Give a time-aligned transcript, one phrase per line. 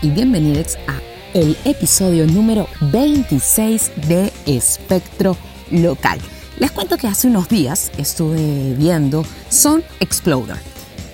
[0.00, 0.98] y bienvenidos a
[1.34, 5.36] el episodio número 26 de Espectro
[5.70, 6.18] Local.
[6.58, 10.56] Les cuento que hace unos días estuve viendo Son Exploder,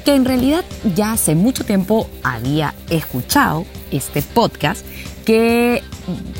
[0.04, 0.64] que en realidad
[0.94, 4.86] ya hace mucho tiempo había escuchado este podcast
[5.24, 5.82] que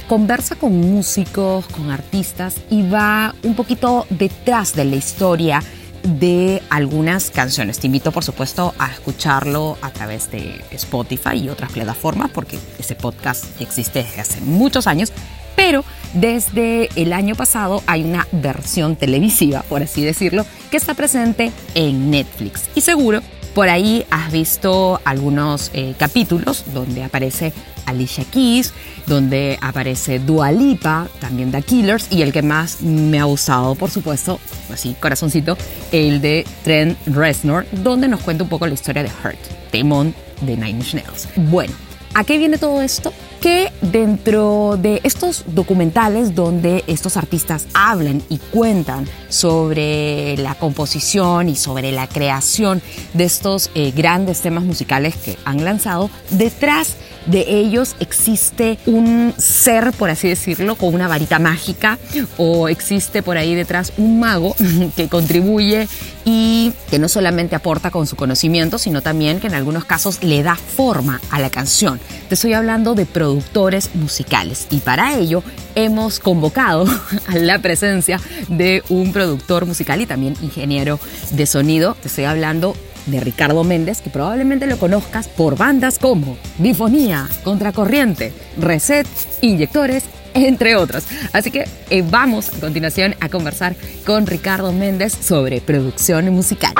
[0.08, 5.62] conversa con músicos, con artistas y va un poquito detrás de la historia
[6.02, 7.78] de algunas canciones.
[7.78, 12.94] Te invito, por supuesto, a escucharlo a través de Spotify y otras plataformas, porque ese
[12.94, 15.12] podcast existe desde hace muchos años,
[15.56, 15.84] pero
[16.14, 22.10] desde el año pasado hay una versión televisiva, por así decirlo, que está presente en
[22.10, 22.70] Netflix.
[22.74, 23.22] Y seguro
[23.54, 27.52] por ahí has visto algunos eh, capítulos donde aparece
[27.86, 28.72] Alicia Keys,
[29.06, 33.90] donde aparece Dua Lipa, también The Killers, y el que más me ha gustado, por
[33.90, 34.38] supuesto,
[34.72, 35.56] así, corazoncito,
[35.92, 39.38] el de Trent Reznor, donde nos cuenta un poco la historia de Hurt,
[39.70, 41.28] temón de Nine Inch Nails.
[41.36, 41.74] Bueno,
[42.14, 43.12] ¿a qué viene todo esto?
[43.40, 51.56] Que dentro de estos documentales donde estos artistas hablan y cuentan sobre la composición y
[51.56, 52.82] sobre la creación
[53.14, 59.92] de estos eh, grandes temas musicales que han lanzado, detrás de ellos existe un ser,
[59.92, 61.98] por así decirlo, con una varita mágica
[62.36, 64.54] o existe por ahí detrás un mago
[64.96, 65.88] que contribuye
[66.24, 70.42] y que no solamente aporta con su conocimiento, sino también que en algunos casos le
[70.42, 72.00] da forma a la canción.
[72.28, 75.44] Te estoy hablando de productores musicales y para ello
[75.76, 76.84] hemos convocado
[77.28, 80.98] a la presencia de un productor musical y también ingeniero
[81.30, 81.96] de sonido.
[82.00, 82.74] Te estoy hablando
[83.06, 89.06] de Ricardo Méndez, que probablemente lo conozcas por bandas como Bifonía, Contracorriente, Reset,
[89.40, 91.04] Inyectores, entre otros.
[91.32, 96.74] Así que eh, vamos a continuación a conversar con Ricardo Méndez sobre producción musical.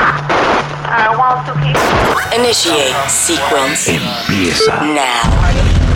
[2.37, 3.97] Initiate sequence.
[3.97, 4.81] Empieza.
[4.83, 5.80] Now.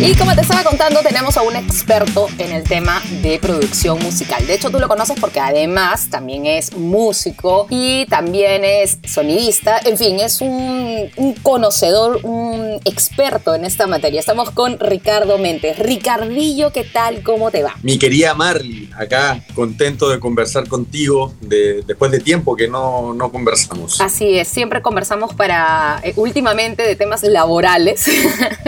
[0.00, 4.44] Y como te estaba contando, tenemos a un experto en el tema de producción musical.
[4.46, 9.78] De hecho, tú lo conoces porque además también es músico y también es sonidista.
[9.84, 14.20] En fin, es un, un conocedor, un experto en esta materia.
[14.20, 15.78] Estamos con Ricardo Mentes.
[15.78, 17.22] Ricardillo, ¿qué tal?
[17.22, 17.74] ¿Cómo te va?
[17.82, 23.30] Mi querida Marley, acá contento de conversar contigo de- después de tiempo que no, no
[23.30, 24.00] conversamos.
[24.00, 28.04] Así es, siempre conversamos para, eh, últimamente, de temas laborales,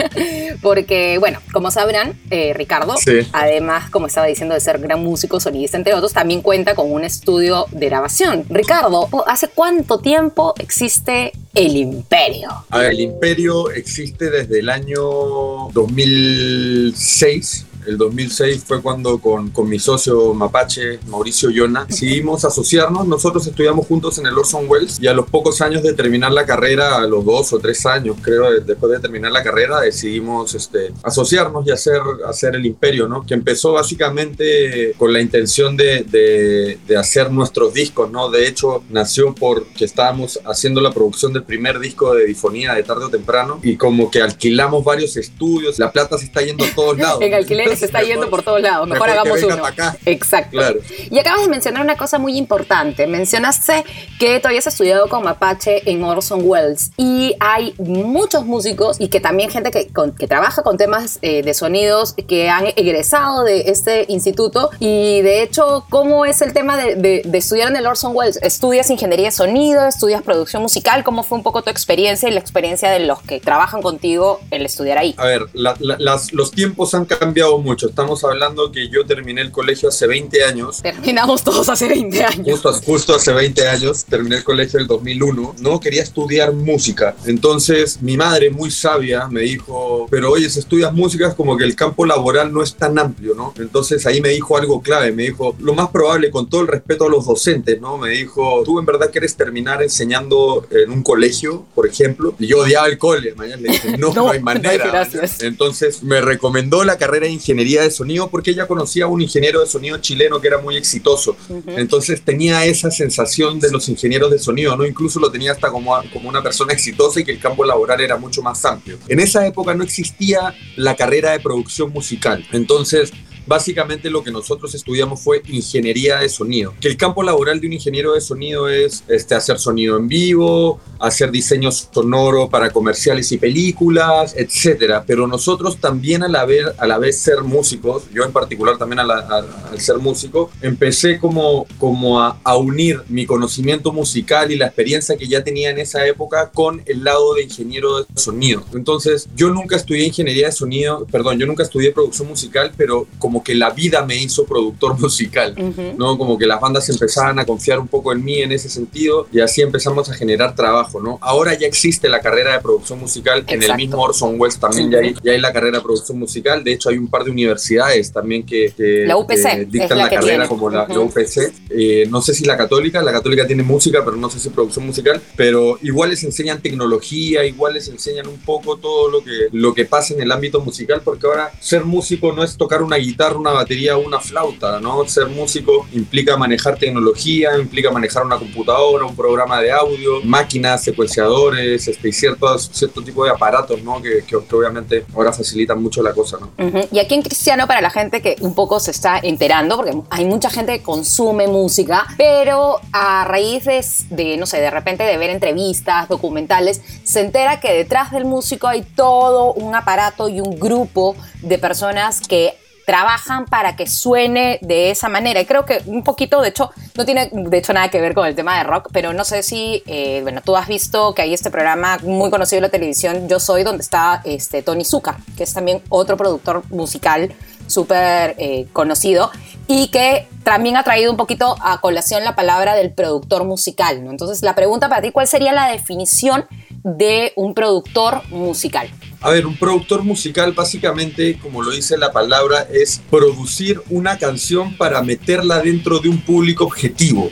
[0.61, 3.19] porque, bueno, como sabrán, eh, Ricardo, Sí.
[3.33, 7.03] además, como estaba diciendo, de ser gran músico, sonidista, entre otros, también cuenta con un
[7.03, 8.45] estudio de grabación.
[8.49, 12.49] Ricardo, ¿hace cuánto tiempo existe el Imperio?
[12.69, 17.65] A ver, el imperio existe desde el año 2006.
[17.87, 23.07] El 2006 fue cuando con, con mi socio mapache, Mauricio Yona, decidimos asociarnos.
[23.07, 26.45] Nosotros estudiamos juntos en el Orson Welles y a los pocos años de terminar la
[26.45, 30.53] carrera, a los dos o tres años creo, de- después de terminar la carrera, decidimos
[30.53, 33.25] este, asociarnos y hacer, hacer el imperio, ¿no?
[33.25, 38.29] Que empezó básicamente con la intención de, de- de hacer nuestros discos, ¿no?
[38.29, 43.05] De hecho, nació porque estábamos haciendo la producción del primer disco de difonía de tarde
[43.05, 46.97] o temprano y como que alquilamos varios estudios, la plata se está yendo a todos
[46.99, 47.21] lados.
[47.21, 48.87] En alquileres se está Mejor- yendo por todos lados.
[48.87, 49.65] Mejor, que hagamos uno.
[49.65, 49.95] acá.
[50.05, 50.51] Exacto.
[50.51, 50.79] Claro.
[51.09, 53.07] Y acabas de mencionar una cosa muy importante.
[53.07, 53.83] Mencionaste
[54.19, 59.19] que tú habías estudiado con Mapache en Orson Welles y hay muchos músicos y que
[59.19, 63.69] también gente que, con- que trabaja con temas eh, de sonidos que han egresado de
[63.69, 67.85] este instituto y de hecho, ¿cómo es el tema de, de- de estudiar en el
[67.85, 68.39] Orson Welles?
[68.41, 69.85] ¿Estudias ingeniería de sonido?
[69.87, 71.03] ¿Estudias producción musical?
[71.03, 74.65] ¿Cómo fue un poco tu experiencia y la experiencia de los que trabajan contigo el
[74.65, 75.13] estudiar ahí?
[75.17, 77.66] A ver, la- la- las- los tiempos han cambiado mucho.
[77.73, 80.81] Estamos hablando que yo terminé el colegio hace 20 años.
[80.81, 82.47] Terminamos todos hace 20 años.
[82.47, 87.15] Justo, justo hace 20 años, terminé el colegio en el 2001, no quería estudiar música.
[87.25, 91.65] Entonces mi madre, muy sabia, me dijo, pero oye, si estudias música es como que
[91.65, 93.53] el campo laboral no es tan amplio, ¿no?
[93.57, 97.05] Entonces ahí me dijo algo clave, me dijo, lo más probable, con todo el respeto
[97.05, 97.97] a los docentes, ¿no?
[97.97, 102.35] Me dijo, ¿tú en verdad quieres terminar enseñando en un colegio, por ejemplo?
[102.39, 104.87] Y yo odiaba el cole, mañana le dije, no, no, hay manera.
[104.91, 105.41] gracias.
[105.41, 109.59] Entonces me recomendó la carrera de ingeniería de sonido porque ella conocía a un ingeniero
[109.59, 111.35] de sonido chileno que era muy exitoso.
[111.67, 114.85] Entonces tenía esa sensación de los ingenieros de sonido, ¿no?
[114.85, 118.17] Incluso lo tenía hasta como, como una persona exitosa y que el campo laboral era
[118.17, 118.97] mucho más amplio.
[119.07, 122.45] En esa época no existía la carrera de producción musical.
[122.51, 123.11] Entonces
[123.47, 126.73] básicamente lo que nosotros estudiamos fue ingeniería de sonido.
[126.79, 130.79] Que el campo laboral de un ingeniero de sonido es este, hacer sonido en vivo,
[130.99, 135.03] hacer diseño sonoro para comerciales y películas, etcétera.
[135.05, 138.99] Pero nosotros también a la vez, a la vez ser músicos, yo en particular también
[138.99, 145.17] al ser músico, empecé como, como a, a unir mi conocimiento musical y la experiencia
[145.17, 148.63] que ya tenía en esa época con el lado de ingeniero de sonido.
[148.73, 153.36] Entonces, yo nunca estudié ingeniería de sonido, perdón, yo nunca estudié producción musical, pero como
[153.43, 155.55] que la vida me hizo productor musical,
[155.97, 156.17] ¿no?
[156.17, 159.39] Como que las bandas empezaban a confiar un poco en mí en ese sentido y
[159.39, 161.17] así empezamos a generar trabajo, ¿no?
[161.21, 164.99] Ahora ya existe la carrera de producción musical, en el mismo Orson Welles también ya,
[164.99, 168.11] hay, ya, hay, la carrera de producción musical, de hecho hay un par de universidades
[168.11, 168.73] también que,
[169.05, 173.11] la UPC, dictan la, carrera como la, UPC, eh, no sé si la católica, la
[173.11, 177.73] católica tiene música, pero no sé si producción musical, pero igual les enseñan tecnología, igual
[177.73, 181.27] les enseñan un poco todo lo que, lo que pasa en el ámbito musical, porque
[181.27, 185.07] ahora ser músico no es tocar una guitarra, una batería o una flauta, ¿no?
[185.07, 191.87] Ser músico implica manejar tecnología, implica manejar una computadora, un programa de audio, máquinas, secuenciadores,
[191.87, 194.01] este, y ciertos, cierto tipo de aparatos, ¿no?
[194.01, 196.51] Que, obviamente ahora facilitan mucho la cosa, ¿no?
[196.91, 200.25] Y aquí en Cristiano, para la gente que un poco se está enterando, porque hay
[200.25, 205.17] mucha gente que consume música, pero a raíz de, de no sé, de repente de
[205.17, 210.59] ver entrevistas, documentales, se entera que detrás del músico hay todo un aparato y un
[210.59, 212.55] grupo de personas que
[212.87, 215.41] trabajan para que suene de esa manera.
[215.41, 218.25] Y creo que un poquito, de hecho, no tiene de hecho nada que ver con
[218.25, 221.33] el tema de rock, pero no sé si, eh, bueno, tú has visto que hay
[221.33, 225.43] este programa muy conocido en la televisión, Yo Soy, donde está este, Tony Zucker, que
[225.43, 227.35] es también otro productor musical
[227.67, 229.31] súper eh, conocido
[229.67, 234.03] y que también ha traído un poquito a colación la palabra del productor musical.
[234.03, 234.11] ¿no?
[234.11, 236.45] Entonces, la pregunta para ti, ¿cuál sería la definición
[236.83, 238.89] de un productor musical?
[239.21, 244.77] A ver, un productor musical básicamente, como lo dice la palabra, es producir una canción
[244.77, 247.29] para meterla dentro de un público objetivo,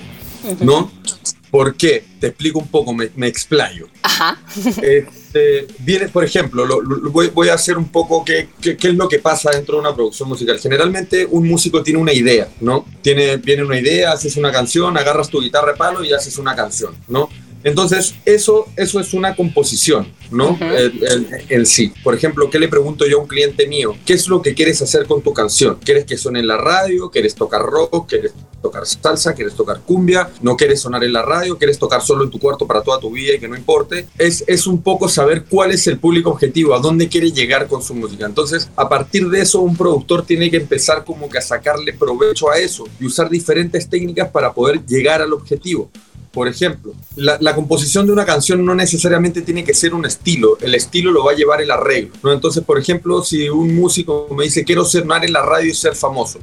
[0.61, 0.91] ¿no?
[1.51, 2.03] ¿Por qué?
[2.19, 3.87] Te explico un poco, me, me explayo.
[4.01, 4.37] Ajá.
[4.81, 6.81] Este, viene, por ejemplo, lo,
[7.11, 9.81] voy, voy, a hacer un poco qué, qué, qué, es lo que pasa dentro de
[9.81, 10.59] una producción musical.
[10.59, 12.85] Generalmente un músico tiene una idea, ¿no?
[13.01, 16.55] Tiene, viene una idea, haces una canción, agarras tu guitarra de palo y haces una
[16.55, 17.29] canción, ¿no?
[17.65, 20.55] Entonces, eso, eso es una composición, ¿no?
[21.49, 21.91] en, sí.
[22.03, 23.97] Por ejemplo, ¿qué le pregunto yo a un cliente mío?
[24.05, 25.79] ¿Qué es lo que quieres hacer con tu canción?
[25.83, 27.09] ¿Quieres que suene en la radio?
[27.09, 28.07] ¿Quieres tocar rock?
[28.07, 29.33] ¿Quieres tocar salsa?
[29.33, 30.29] ¿Quieres tocar cumbia?
[30.43, 31.57] ¿No quieres sonar en la radio?
[31.57, 34.07] ¿Quieres tocar solo en tu cuarto para toda tu vida y que no importe?
[34.19, 37.81] Es, es un poco saber cuál es el público objetivo, a dónde quiere llegar con
[37.81, 38.27] su música.
[38.27, 42.51] Entonces, a partir de eso, un productor tiene que empezar como que a sacarle provecho
[42.51, 45.89] a eso y usar diferentes técnicas para poder llegar al objetivo.
[46.35, 50.75] Por ejemplo, la, composición de una canción no necesariamente tiene que ser un estilo, el
[50.75, 52.13] estilo lo va a llevar el arreglo.
[52.21, 52.33] ¿no?
[52.33, 55.95] Entonces, por ejemplo, si un músico me dice quiero sonar en la radio y ser
[55.95, 56.39] famoso,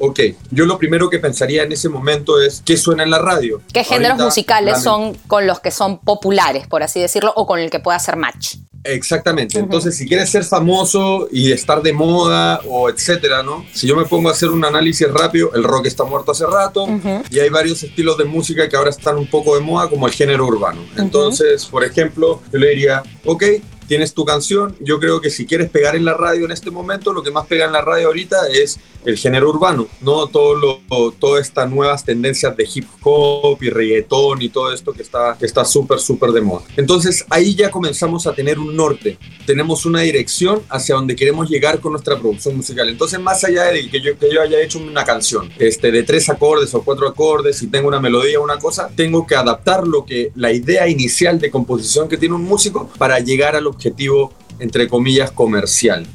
[0.00, 0.20] ok,
[0.50, 3.62] yo lo primero que pensaría en ese momento es qué suena en la radio.
[3.72, 7.70] ¿Qué géneros musicales son con los que son populares, por así decirlo, o con el
[7.70, 8.56] que pueda hacer match?
[8.84, 9.58] Exactamente.
[9.58, 13.64] Entonces, si quieres ser famoso y estar de moda o etcétera, ¿no?
[13.72, 16.86] Si yo me pongo a hacer un análisis rápido, el rock está muerto hace rato
[17.30, 20.12] y hay varios estilos de música que ahora están un poco de moda, como el
[20.12, 20.80] género urbano.
[20.96, 23.44] Entonces, por ejemplo, yo le diría, ok,
[23.88, 24.76] tienes tu canción.
[24.80, 27.46] Yo creo que si quieres pegar en la radio en este momento, lo que más
[27.46, 30.80] pega en la radio ahorita es el género urbano, no todo lo,
[31.18, 35.46] todas estas nuevas tendencias de hip hop y reggaetón y todo esto que está que
[35.46, 36.64] está súper súper de moda.
[36.76, 41.80] Entonces ahí ya comenzamos a tener un norte, tenemos una dirección hacia donde queremos llegar
[41.80, 42.88] con nuestra producción musical.
[42.88, 46.28] Entonces más allá de que yo, que yo haya hecho una canción este, de tres
[46.28, 50.04] acordes o cuatro acordes y tengo una melodía o una cosa, tengo que adaptar lo
[50.04, 54.32] que la idea inicial de composición que tiene un músico para llegar a lo objetivo
[54.60, 56.06] entre comillas, comercial.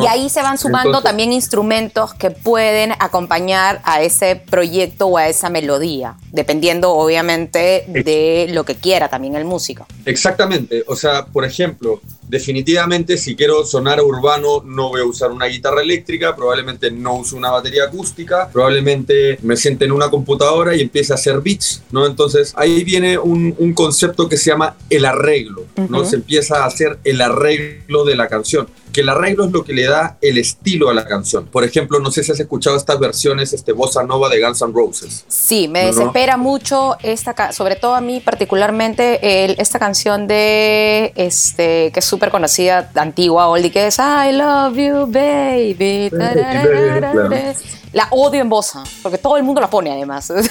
[0.00, 5.28] Y ahí se van sumando también instrumentos que pueden acompañar a ese proyecto o a
[5.28, 9.86] esa melodía, dependiendo obviamente de lo que quiera también el músico.
[10.04, 15.46] Exactamente, o sea, por ejemplo, definitivamente si quiero sonar urbano no voy a usar una
[15.46, 20.82] guitarra eléctrica, probablemente no uso una batería acústica, probablemente me siente en una computadora y
[20.82, 22.06] empiece a hacer beats, ¿no?
[22.06, 26.04] Entonces ahí viene un, concepto que se llama el arreglo, ¿no?
[26.04, 29.72] Se empieza a hacer el arreglo de la canción que el arreglo es lo que
[29.72, 31.46] le da el estilo a la canción.
[31.46, 34.72] Por ejemplo, no sé si has escuchado estas versiones este, bossa nova de Guns N'
[34.72, 35.24] Roses.
[35.28, 41.90] Sí, me desespera mucho esta, sobre todo a mí particularmente, el, esta canción de, este,
[41.92, 46.10] que es súper conocida, antigua, oldie, que es I love you, baby.
[47.92, 50.32] La odio en bossa, porque todo el mundo la pone además.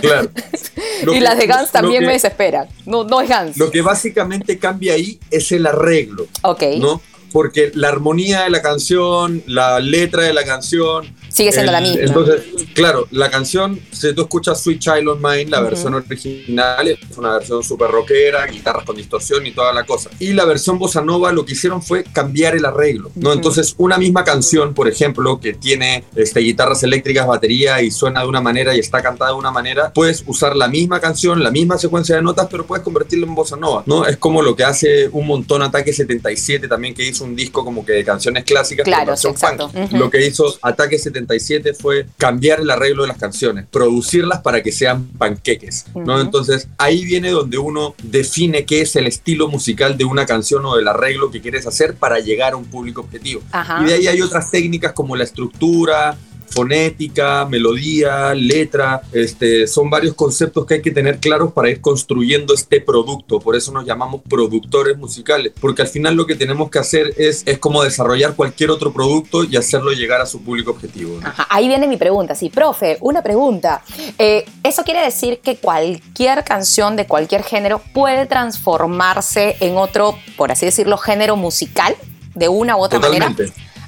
[0.00, 0.30] Claro.
[1.14, 2.68] y las de Guns también me desesperan.
[2.86, 3.56] No, no es Guns.
[3.56, 6.26] Lo que básicamente cambia ahí es el arreglo.
[6.42, 6.62] Ok.
[6.78, 7.00] ¿no?
[7.32, 11.84] Porque la armonía de la canción, la letra de la canción, Sigue siendo la El-
[11.84, 12.02] misma.
[12.06, 12.42] Entonces,
[12.74, 15.70] claro, la canción, si tú escuchas Sweet Child of Mine, la Ujú.
[15.70, 20.10] versión original es una versión súper rockera, guitarras con distorsión y toda la cosa.
[20.18, 23.28] Y la versión bossa nova lo que hicieron fue cambiar el arreglo, ¿no?
[23.30, 23.38] Ujú.
[23.38, 28.26] Entonces, una misma canción, por ejemplo, que tiene este, guitarras eléctricas, batería y suena de
[28.28, 31.78] una manera y está cantada de una manera, puedes usar la misma canción, la misma
[31.78, 34.04] secuencia de notas, pero puedes convertirla en bossa nova, ¿no?
[34.04, 37.84] Es como lo que hace un montón Ataque 77 también, que hizo un disco como
[37.84, 39.70] que de canciones clásicas, Claro, exacto.
[39.92, 44.72] Lo que hizo Ataque 77 fue cambiar el arreglo de las canciones, producirlas para que
[44.72, 46.20] sean panqueques, ¿no?
[46.20, 50.76] Entonces ahí viene donde uno define qué es el estilo musical de una canción o
[50.76, 53.42] del arreglo que quieres hacer para llegar a un público objetivo.
[53.52, 53.82] Ajá.
[53.82, 56.16] Y de ahí hay otras técnicas como la estructura,
[56.50, 62.54] fonética, melodía, letra, este, son varios conceptos que hay que tener claros para ir construyendo
[62.54, 63.40] este producto.
[63.40, 67.42] Por eso nos llamamos productores musicales, porque al final lo que tenemos que hacer es,
[67.46, 71.18] es como desarrollar cualquier otro producto y hacerlo llegar a su público objetivo.
[71.20, 71.26] ¿no?
[71.26, 72.34] Ajá, ahí viene mi pregunta.
[72.34, 73.82] Sí, profe, una pregunta.
[74.18, 80.50] Eh, ¿Eso quiere decir que cualquier canción de cualquier género puede transformarse en otro, por
[80.50, 81.94] así decirlo, género musical
[82.34, 83.34] de una u otra manera?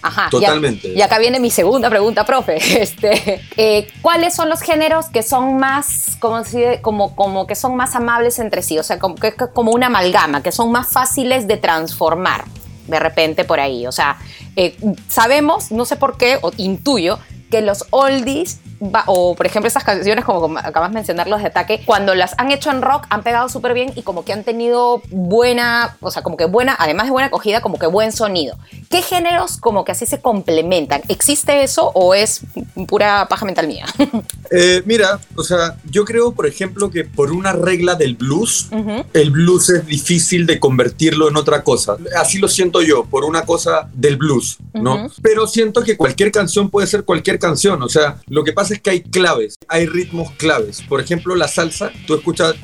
[0.03, 0.09] Totalmente.
[0.09, 0.23] Ajá.
[0.25, 0.89] y a- Totalmente.
[0.89, 2.57] Y, acá viene mi segunda pregunta, profe.
[2.83, 6.43] Este, eh, ¿Cuáles son los géneros que son más, como,
[6.83, 8.79] como, como que son más amables entre sí?
[8.79, 12.45] O sea, como, que, que- como una amalgama, que son más fáciles de transformar
[12.89, 13.87] de repente por ahí.
[13.87, 14.19] O sea,
[14.57, 14.77] eh,
[15.09, 17.19] sabemos, no sé por qué, o intuyo,
[17.51, 21.49] que los oldies, va- o por ejemplo estas canciones como, acabas de mencionar, los de
[21.49, 24.45] ataque, cuando las han hecho en rock han pegado súper bien y como que han
[24.45, 28.57] tenido buena, o sea, como que buena, además de buena acogida, como que buen sonido.
[28.91, 31.03] ¿Qué géneros como que así se complementan?
[31.09, 32.43] ¿Existe eso o es
[32.87, 33.87] pura paja mental mía?
[34.55, 38.69] Eh, mira, o sea, yo creo, por ejemplo, que por una regla del blues,
[39.15, 41.97] el blues es difícil de convertirlo en otra cosa.
[42.21, 45.09] Así lo siento yo, por una cosa del blues, ¿no?
[45.23, 47.83] Pero siento que cualquier canción puede ser cualquier canción.
[47.83, 50.83] O sea, lo que pasa es que hay claves, hay ritmos claves.
[50.83, 52.55] Por ejemplo, la salsa, tú escuchas.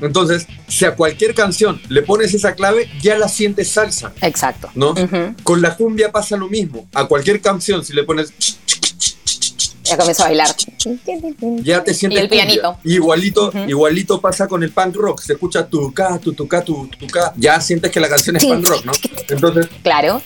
[0.00, 4.70] Entonces, si a cualquier canción le pones esa clave, ya la sientes salsa, Exacto.
[4.74, 4.94] ¿no?
[5.42, 6.88] Con la cumbia pasa lo mismo.
[6.94, 8.32] A cualquier canción, si le pones
[9.88, 10.48] Ya comienzo a bailar.
[11.62, 12.44] ya te sientes Y el cumbia.
[12.46, 12.78] pianito.
[12.84, 15.20] Igualito, igualito pasa con el punk rock.
[15.20, 17.32] Se escucha tu ca, tu tu ca, tu tu ca.
[17.36, 18.92] Ya sientes que la canción es punk rock, ¿no?
[19.28, 20.22] Entonces, Claro.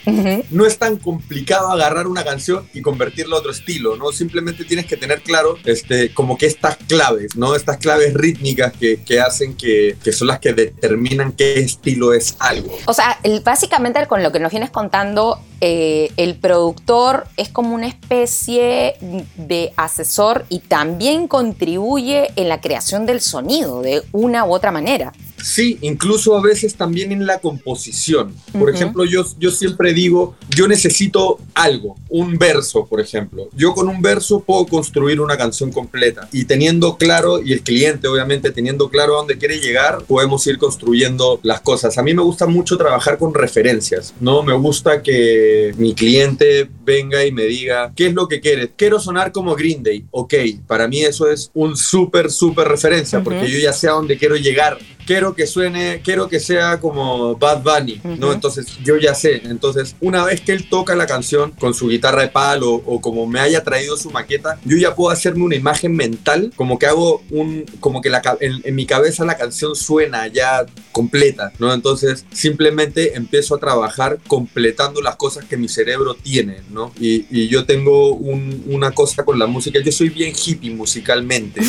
[0.51, 4.13] No es tan complicado agarrar una canción y convertirla a otro estilo, ¿no?
[4.13, 7.55] Simplemente tienes que tener claro, este, como que estas claves, ¿no?
[7.55, 12.37] Estas claves rítmicas que, que hacen que, que son las que determinan qué estilo es
[12.39, 12.77] algo.
[12.87, 17.77] O sea, el- básicamente con lo que nos vienes contando, eh, el productor es como
[17.77, 18.97] una especie
[19.37, 25.13] de asesor y también contribuye en la creación del sonido de una u otra manera.
[25.43, 28.35] Sí, incluso a veces también en la composición.
[28.53, 28.71] Por Ujú.
[28.71, 33.49] ejemplo, yo, yo siempre digo, yo necesito algo, un verso, por ejemplo.
[33.57, 36.29] Yo con un verso puedo construir una canción completa.
[36.33, 40.59] Y teniendo claro, y el cliente obviamente teniendo claro a dónde quiere llegar, podemos ir
[40.59, 41.99] construyendo las cosas.
[41.99, 44.43] A mí me gusta mucho trabajar con referencias, ¿no?
[44.43, 48.71] Me gusta que mi cliente venga y me diga, ¿qué es lo que quieres?
[48.77, 50.05] Quiero sonar como Green Day.
[50.11, 50.35] Ok,
[50.67, 53.25] para mí eso es un súper, súper referencia, Ujú.
[53.31, 54.79] porque yo ya sé a dónde quiero llegar.
[55.07, 58.27] Quiero que suene, quiero que sea como Bad Bunny, ¿no?
[58.29, 58.33] Ujú.
[58.33, 59.43] Entonces yo ya sé.
[59.45, 63.27] Entonces, una vez que él toca la canción con su guitarra de palo o como
[63.27, 67.23] me haya traído su maqueta, yo ya puedo hacerme una imagen mental, como que hago
[67.31, 71.73] un, como que la, en, en mi cabeza la canción suena ya completa, ¿no?
[71.73, 76.93] Entonces, simplemente empiezo a trabajar completando las cosas que mi cerebro tiene, ¿no?
[77.01, 81.61] Y, y yo tengo un- una cosa con la música, yo soy bien hippie musicalmente,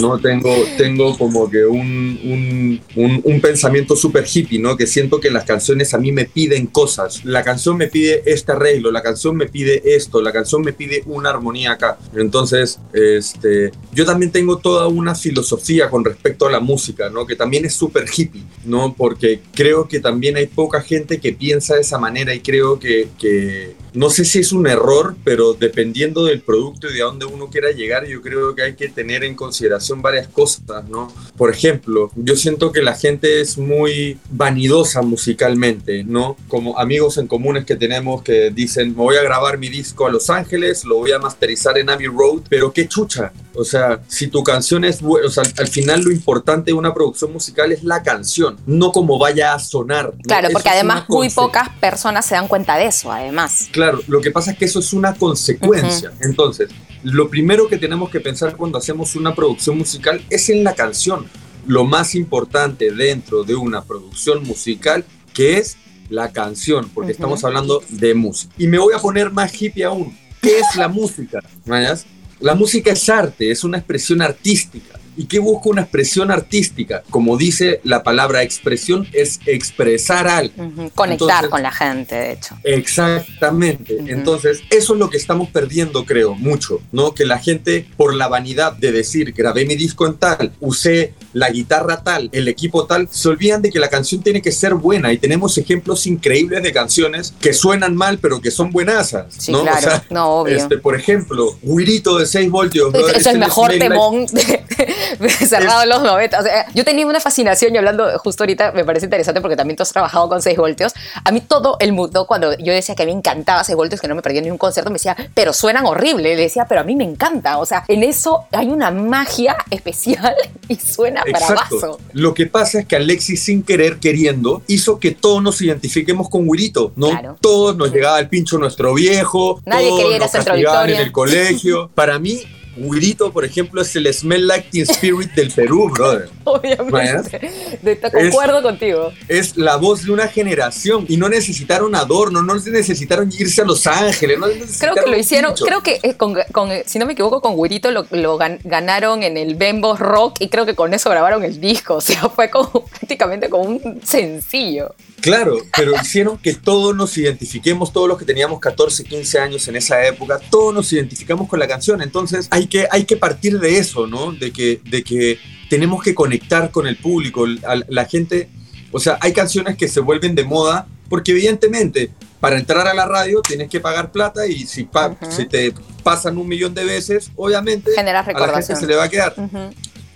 [0.00, 0.18] ¿no?
[0.22, 4.76] Tengo, tengo como que un, un, un- pensamiento súper hippie, ¿no?
[4.76, 7.24] Que siento que las canciones a mí me piden cosas.
[7.24, 11.02] La canción me pide este arreglo, la canción me pide esto, la canción me pide
[11.06, 11.98] una armonía acá.
[12.16, 17.26] Entonces, este, yo también tengo toda una filosofía con respecto a la música, ¿no?
[17.26, 18.94] Que también es súper hippie, ¿no?
[18.94, 23.08] Porque creo que también hay poca gente que piensa de esa manera y creo que,
[23.18, 27.26] que no sé si es un error, pero dependiendo del producto y de a dónde
[27.26, 31.12] uno quiera llegar, yo creo que hay que tener en consideración varias cosas, ¿no?
[31.36, 36.36] Por ejemplo, yo siento que la gente es muy vanidosa musicalmente, ¿no?
[36.48, 40.10] Como amigos en comunes que tenemos que dicen, me voy a grabar mi disco a
[40.10, 43.32] Los Ángeles, lo voy a masterizar en Abbey Road, pero qué chucha.
[43.54, 46.94] O sea, si tu canción es buena, o sea, al final lo importante de una
[46.94, 50.12] producción musical es la canción, no como vaya a sonar.
[50.22, 53.68] Claro, porque además muy pocas personas se dan cuenta de eso, además.
[53.72, 56.12] Claro, lo que pasa es que eso es una consecuencia.
[56.20, 56.70] Entonces,
[57.02, 61.26] lo primero que tenemos que pensar cuando hacemos una producción musical es en la canción.
[61.66, 65.76] Lo más importante dentro de una producción musical, que es
[66.08, 68.52] la canción, porque estamos hablando de música.
[68.58, 70.16] Y me voy a poner más hippie aún.
[70.40, 71.40] ¿Qué es la música?
[71.64, 72.04] ¿Mayas?
[72.42, 74.98] La música es arte, es una expresión artística.
[75.16, 77.04] ¿Y qué busca una expresión artística?
[77.08, 80.54] Como dice la palabra expresión, es expresar algo.
[80.94, 82.56] Conectar Entonces- con la gente, de hecho.
[82.64, 83.96] Exactamente.
[84.08, 87.14] Entonces, eso es lo que estamos perdiendo, creo, mucho, ¿no?
[87.14, 91.50] Que la gente, por la vanidad de decir, grabé mi disco en tal, usé la
[91.50, 95.12] guitarra tal, el equipo tal, se olvidan de que la canción tiene que ser buena
[95.12, 99.60] y tenemos ejemplos increíbles de canciones que suenan mal, pero que son buenasas, Sí, ¿no?
[99.60, 99.80] O claro.
[99.80, 100.56] sea, no, obvio.
[100.56, 102.86] este, por ejemplo, Guirito de 6 voltios.
[102.88, 106.40] Es, brother, es el mejor temón de, cerrado en los 90.
[106.40, 109.76] O sea, yo tenía una fascinación y hablando justo ahorita me parece interesante porque también
[109.76, 110.92] tú has trabajado con 6 voltios.
[111.24, 114.00] A mí todo el mundo, cuando yo decía que a mí me encantaba 6 voltios,
[114.00, 116.22] que no me perdía ni un concierto, me decía, pero suenan horrible.
[116.34, 117.58] Le decía, pero a mí me encanta.
[117.58, 120.34] O sea, en eso hay una magia especial
[120.68, 121.98] y suena bravazo.
[122.12, 126.46] Lo que pasa es que Alexis, sin querer, queriendo, hizo que todos nos identifiquemos con
[126.46, 127.10] Guirito, ¿no?
[127.10, 127.36] Claro.
[127.40, 131.00] Todos nos llegaba el pincho nuestro viejo, Nadie todos quería ir a nos castigaban en
[131.00, 131.90] el colegio.
[131.94, 132.40] Para mí,
[132.76, 136.28] Guirito, por ejemplo, es el Smell Like Teen Spirit del Perú, brother.
[136.44, 137.50] Obviamente.
[137.82, 139.12] De- concuerdo contigo.
[139.28, 143.86] Es la voz de una generación y no necesitaron adorno, no necesitaron irse a Los
[143.86, 144.46] Ángeles, no
[144.78, 147.56] Creo que lo hicieron, creo que eh, con, con, eh, si no me equivoco, con
[147.56, 151.44] Guirito lo, lo gan- ganaron en el Bembo Rock y creo que con eso grabaron
[151.44, 151.96] el disco.
[152.02, 154.94] O sea, fue como prácticamente como un sencillo.
[155.20, 159.76] Claro, pero hicieron que todos nos identifiquemos, todos los que teníamos 14, 15 años en
[159.76, 162.02] esa época, todos nos identificamos con la canción.
[162.02, 164.32] Entonces hay que, hay que partir de eso, ¿no?
[164.32, 165.38] De que, de que
[165.70, 167.46] tenemos que conectar con el público.
[167.46, 168.48] La, la gente,
[168.90, 173.06] o sea, hay canciones que se vuelven de moda porque evidentemente para entrar a la
[173.06, 175.30] radio tienes que pagar plata y si, pa- Ujú.
[175.30, 177.92] si te pasan un millón de veces, obviamente
[178.32, 179.34] a la gente se le va a quedar.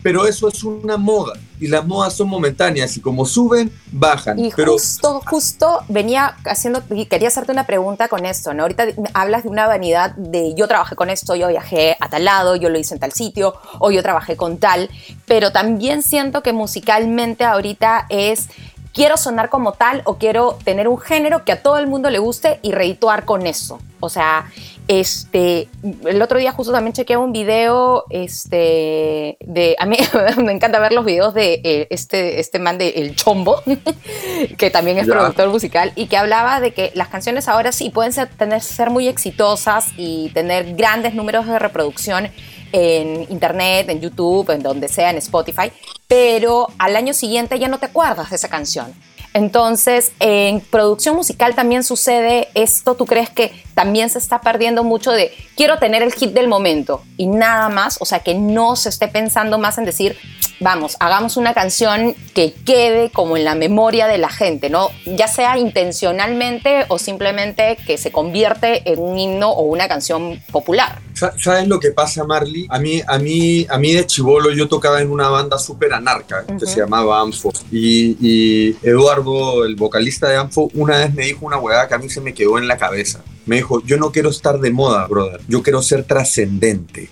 [0.06, 4.38] Pero eso es una moda y las modas son momentáneas y como suben, bajan.
[4.38, 8.62] Y pero justo, justo venía haciendo, y quería hacerte una pregunta con esto, ¿no?
[8.62, 12.54] Ahorita hablas de una vanidad de yo trabajé con esto, yo viajé a tal lado,
[12.54, 14.90] yo lo hice en tal sitio, o yo trabajé con tal,
[15.24, 18.46] pero también siento que musicalmente ahorita es
[18.92, 22.20] quiero sonar como tal o quiero tener un género que a todo el mundo le
[22.20, 23.80] guste y redituar con eso.
[23.98, 24.46] O sea,
[24.88, 25.68] este,
[26.04, 29.96] el otro día justo también chequeé un video, este, de, a mí
[30.42, 33.62] me encanta ver los videos de eh, este, este man de El Chombo,
[34.58, 35.14] que también es Ya.
[35.14, 38.90] productor musical, y que hablaba de que las canciones ahora sí pueden ser, tener, ser
[38.90, 42.30] muy exitosas y tener grandes números de reproducción
[42.72, 45.72] en internet, en YouTube, en donde sea, en Spotify,
[46.06, 48.92] pero al año siguiente ya no te acuerdas de esa canción.
[49.36, 52.94] Entonces, en producción musical también sucede esto.
[52.94, 57.02] ¿Tú crees que también se está perdiendo mucho de quiero tener el hit del momento
[57.18, 57.98] y nada más?
[58.00, 60.16] O sea, que no se esté pensando más en decir,
[60.58, 64.88] vamos, hagamos una canción que quede como en la memoria de la gente, ¿no?
[65.04, 71.02] Ya sea intencionalmente o simplemente que se convierte en un himno o una canción popular.
[71.16, 72.66] Sa- ¿Sabes lo que pasa, Marley?
[72.68, 76.44] A mí, a mí, a mí de chivolo yo tocaba en una banda súper anarca
[76.46, 77.50] que se llamaba Anfo.
[77.72, 81.98] Y, y Eduardo, el vocalista de Anfo, una vez me dijo una hueá que a
[81.98, 83.22] mí se me quedó en la cabeza.
[83.46, 85.40] Me dijo, yo no quiero estar de moda, brother.
[85.48, 87.08] Yo quiero ser trascendente.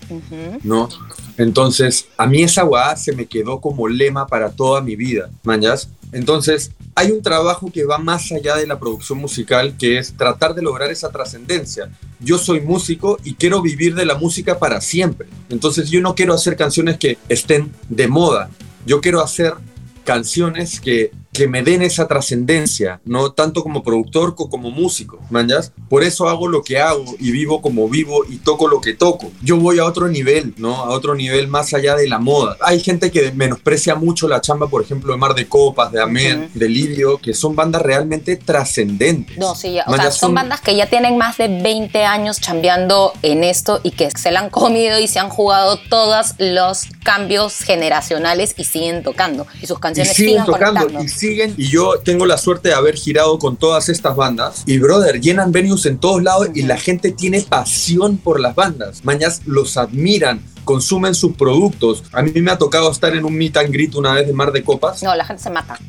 [0.63, 0.89] ¿no?
[1.37, 5.89] Entonces, a mí esa hueá se me quedó como lema para toda mi vida, ¿mañas?
[6.11, 10.55] Entonces, hay un trabajo que va más allá de la producción musical, que es tratar
[10.55, 11.89] de lograr esa trascendencia.
[12.19, 15.27] Yo soy músico y quiero vivir de la música para siempre.
[15.49, 18.49] Entonces, yo no quiero hacer canciones que estén de moda.
[18.85, 19.55] Yo quiero hacer
[20.03, 25.71] canciones que, que me den esa trascendencia, no tanto como productor co- como músico, ¿manjas?
[25.89, 29.31] Por eso hago lo que hago y vivo como vivo y toco lo que toco.
[29.41, 30.75] Yo voy a otro nivel, ¿no?
[30.75, 32.57] A otro nivel más allá de la moda.
[32.61, 36.49] Hay gente que menosprecia mucho la chamba, por ejemplo, de Mar de Copas, de Amén,
[36.53, 39.37] de Lidio, que son bandas realmente trascendentes.
[39.37, 42.39] No, sí, ya- o Manjas, sea, son bandas que ya tienen más de 20 años
[42.39, 46.87] chambeando en esto y que se la han comido y se han jugado todos los
[47.05, 49.45] cambios generacionales y siguen tocando.
[49.61, 51.05] Y sus y canciones siguen siguen tocando conectando.
[51.05, 54.79] y siguen y yo tengo la suerte de haber girado con todas estas bandas y
[54.79, 59.41] brother llenan venues en todos lados y la gente tiene pasión por las bandas mañas
[59.45, 62.03] los admiran consumen sus productos.
[62.11, 64.51] A mí me ha tocado estar en un meet and greet una vez de Mar
[64.51, 65.01] de Copas.
[65.03, 65.79] No, la gente se mata.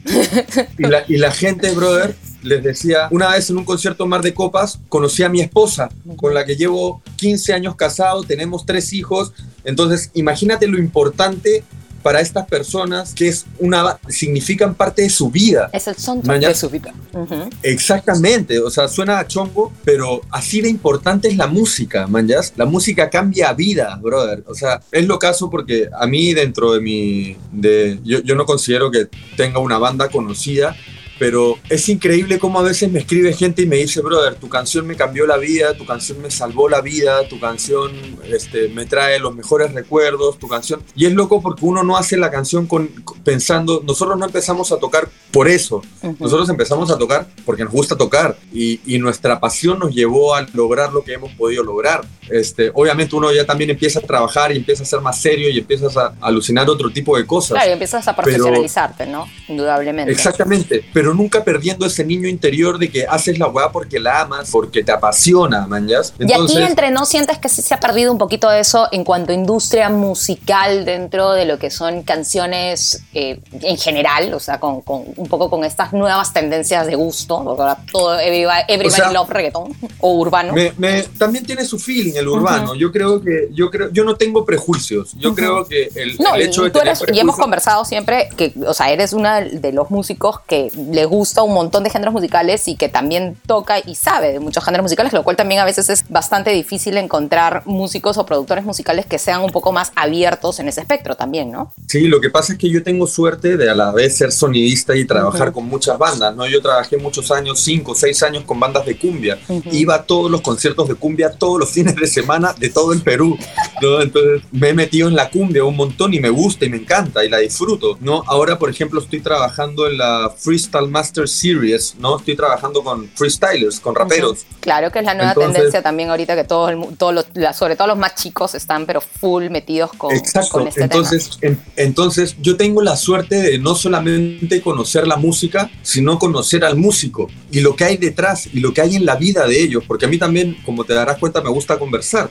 [0.79, 4.33] y la, y la gente brother les decía, una vez en un concierto Mar de
[4.33, 9.33] Copas, conocí a mi esposa, con la que llevo 15 años casado, tenemos tres hijos,
[9.65, 11.65] entonces imagínate lo importante
[12.07, 15.69] para estas personas que es una significan parte de su vida.
[15.73, 16.95] Es el soundtrack Mañana- de su vida.
[17.13, 17.51] Ujú.
[17.65, 22.53] Exactamente, o sea, suena a chongo, pero así de importante es la música, manjas.
[22.55, 24.45] La música cambia vida, brother.
[24.47, 28.47] O sea, es lo caso porque a mí dentro de mi, de, yo, yo no
[28.47, 30.77] considero que tenga una banda conocida,
[31.19, 34.87] pero es increíble cómo a veces me escribe gente y me dice, brother, tu canción
[34.87, 37.93] me cambió la vida, tu canción me salvó la vida, tu canción
[38.25, 40.83] este, me trae los mejores recuerdos, tu canción.
[40.95, 42.89] Y es loco porque uno no hace la canción con,
[43.25, 45.83] pensando, nosotros no empezamos a tocar por eso,
[46.19, 50.47] nosotros empezamos a tocar porque nos gusta tocar y, y, nuestra pasión nos llevó a
[50.55, 52.05] lograr lo que hemos podido lograr.
[52.31, 55.59] Este, obviamente uno ya también empieza a trabajar y empieza a ser más serio y
[55.59, 57.57] empiezas a alucinar otro tipo de cosas.
[57.57, 59.27] Claro, y empiezas a profesionalizarte, ¿no?
[59.49, 60.11] Indudablemente.
[60.11, 64.51] Exactamente, pero nunca perdiendo ese niño interior de que haces la weá porque la amas,
[64.51, 68.19] porque te apasiona, man, y aquí entre no sientes que sí se ha perdido un
[68.19, 73.41] poquito de eso en cuanto a industria musical dentro de lo que son canciones eh,
[73.61, 77.57] en general, o sea, con, con, un poco con estas nuevas tendencias de gusto,
[77.93, 80.55] todo everybody love reggaeton o urbano.
[80.77, 82.75] Me, también tiene su feeling el urbano.
[82.75, 85.13] Yo creo que yo creo yo no tengo prejuicios.
[85.19, 88.91] Yo creo que el, no, hecho de tener y hemos conversado siempre que, o sea,
[88.91, 92.89] eres uno de los músicos que le gusta un montón de géneros musicales y que
[92.89, 96.53] también toca y sabe de muchos géneros musicales, lo cual también a veces es bastante
[96.53, 101.15] difícil encontrar músicos o productores musicales que sean un poco más abiertos en ese espectro
[101.15, 101.71] también, ¿no?
[101.87, 104.97] Sí, lo que pasa es que yo tengo suerte de a la vez ser sonidista
[104.97, 106.47] y trabajar con muchas bandas, ¿no?
[106.47, 109.39] Yo trabajé muchos años, cinco, seis años con bandas de cumbia.
[109.71, 113.03] Iba a todos los conciertos de cumbia todos los fines de semana de todo el
[113.03, 113.37] Perú,
[113.83, 114.01] ¿no?
[114.01, 117.23] Entonces me he metido en la cumbia un montón y me gusta y me encanta
[117.23, 118.23] y la disfruto, ¿no?
[118.27, 122.19] Ahora, por ejemplo, estoy trabajando en la Freestyle Master Series, ¿no?
[122.19, 124.47] Estoy trabajando con freestylers, con raperos.
[124.61, 128.15] Claro que es la nueva tendencia también ahorita que todos, todos sobre todo los más
[128.15, 130.67] chicos están pero full metidos con, Exacto.
[130.67, 131.39] este entonces,
[131.77, 137.29] entonces yo tengo la suerte de no solamente conocer la música, sino conocer al músico
[137.51, 140.07] y lo que hay detrás y lo que hay en la vida de ellos, porque
[140.07, 142.31] a mí también, como te darás cuenta, me gusta conversar.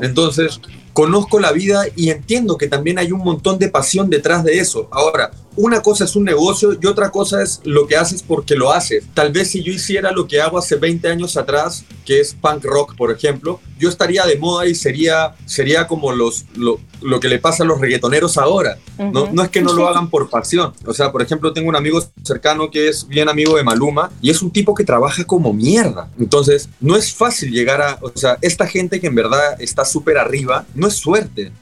[0.00, 0.60] Entonces,
[0.92, 4.88] conozco la vida y entiendo que también hay un montón de pasión detrás de eso.
[4.90, 8.72] Ahora, una cosa es un negocio y otra cosa es lo que haces porque lo
[8.72, 9.04] haces.
[9.14, 12.64] Tal vez si yo hiciera lo que hago hace 20 años atrás, que es punk
[12.64, 17.28] rock, por ejemplo, yo estaría de moda y sería, sería como los, lo, lo que
[17.28, 18.78] le pasa a los reggaetoneros ahora.
[18.98, 20.72] no, no es que no lo hagan por pasión.
[20.86, 24.30] O sea, por ejemplo, tengo un amigo cercano que es bien amigo de Maluma y
[24.30, 26.08] es un tipo que trabaja como mierda.
[26.18, 30.18] Entonces, no es fácil llegar a, o sea, esta gente que en verdad está súper
[30.18, 31.52] arriba, no es suerte,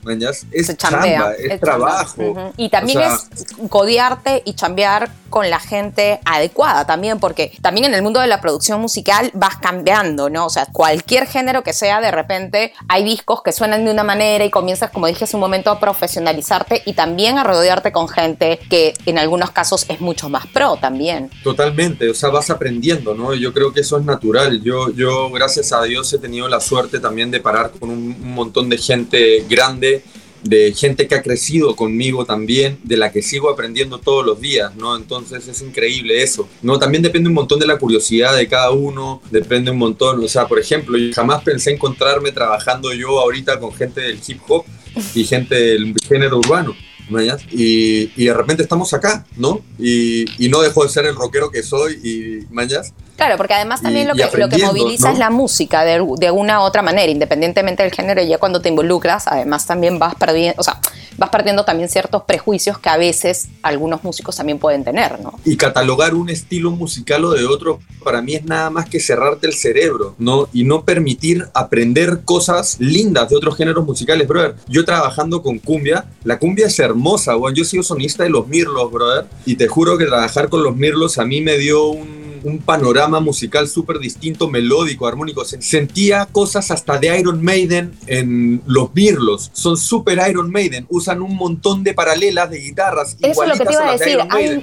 [0.53, 2.53] Es chamba, es, trabajo.
[2.57, 3.29] Y también es
[3.69, 8.41] codiarte y chambear con la gente adecuada también, porque también en el mundo de la
[8.41, 10.47] producción musical vas cambiando, ¿no?
[10.47, 14.45] O sea, cualquier género que sea, de repente hay discos que suenan de una manera
[14.45, 18.61] y comienzas, como dije hace un momento, a profesionalizarte y también a rodearte con gente
[18.71, 21.31] que en algunos casos es mucho más pro también.
[21.43, 23.35] Totalmente, o sea, vas aprendiendo, ¿no?
[23.35, 24.63] Yo creo que eso es natural.
[24.63, 28.35] Yo, yo gracias a Dios, he tenido la suerte también de parar con un, un
[28.35, 30.03] montón de gente grande
[30.45, 34.75] de gente que ha crecido conmigo también, de la que sigo aprendiendo todos los días,
[34.77, 34.97] ¿no?
[34.97, 36.79] Entonces es increíble eso, ¿no?
[36.79, 40.47] También depende un montón de la curiosidad de cada uno, depende un montón, o sea,
[40.47, 44.65] por ejemplo, yo jamás pensé encontrarme trabajando yo ahorita con gente del hip hop
[45.15, 46.77] y gente del género urbano.
[47.51, 49.61] Y, y, de repente estamos acá, ¿no?
[49.79, 52.93] Y, y, no dejo de ser el rockero que soy y mañas.
[53.17, 56.61] Claro, porque además también lo, que, lo que moviliza es la música de, de una
[56.61, 60.61] u otra manera, independientemente del género, y ya cuando te involucras, además también vas perdiendo,
[60.61, 60.81] o sea,
[61.17, 65.39] vas perdiendo también ciertos prejuicios que a veces algunos músicos también pueden tener, ¿no?
[65.45, 69.47] Y catalogar un estilo musical o de otro, para mí es nada más que cerrarte
[69.47, 70.49] el cerebro, ¿no?
[70.53, 74.57] Y no permitir aprender cosas lindas de otros géneros musicales, brother.
[74.69, 77.04] Yo trabajando con cumbia, la cumbia es hermosa,
[77.39, 80.75] bueno, yo sido sonista de los Mirlos, brother, y te juro que trabajar con los
[80.77, 85.45] Mirlos a mí me dio un un panorama musical súper distinto, melódico, armónico.
[85.45, 89.51] Sentía cosas hasta de Iron Maiden en los Birlos.
[89.55, 90.87] Son súper Iron Maiden.
[90.91, 93.17] Usan un montón de paralelas de guitarras.
[93.21, 94.19] Eso es lo que te iba a decir.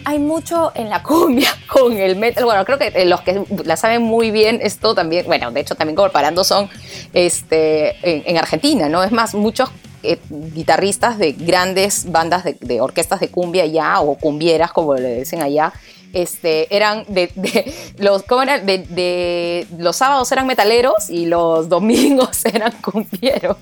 [0.06, 2.46] hay, mucho en la cumbia con el metal.
[2.46, 5.96] Bueno, creo que los que la saben muy bien esto también, bueno, de hecho también
[5.96, 6.70] comparando son
[7.14, 9.04] este, en, Argentina, ¿no?
[9.04, 9.70] Es más, muchos
[10.04, 15.20] eh, guitarristas de grandes bandas de, de, orquestas de cumbia ya o cumbieras como le
[15.20, 15.74] dicen allá
[16.14, 17.32] este, eran de,
[17.98, 18.60] los, ¿cómo era?
[18.60, 23.58] De, los sábados eran metaleros y los domingos eran cumbieros,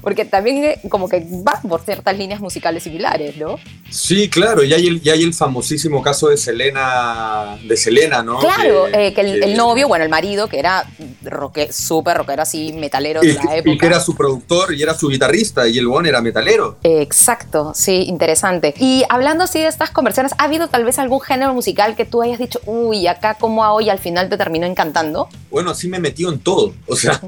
[0.00, 3.56] porque también eh, como que van por ciertas líneas musicales similares, ¿no?
[3.90, 8.38] Sí, claro, y hay el, hay el famosísimo caso de Selena, de Selena, ¿no?
[8.38, 10.84] Claro, que, eh, el, novio, bueno, el marido, que era
[11.22, 13.70] roque, súper rockero así, metalero de la época.
[13.70, 16.78] Y que era su productor y era su guitarrista, y el buen era metalero.
[16.82, 18.74] Exacto, sí, interesante.
[18.78, 22.22] Y hablando así de estas conversiones, ¿ha habido tal vez algún género musical que tú
[22.22, 25.28] hayas dicho, uy, acá como a hoy al final te terminó encantando?
[25.50, 26.74] Bueno, así me metió en todo.
[26.86, 27.20] O sea,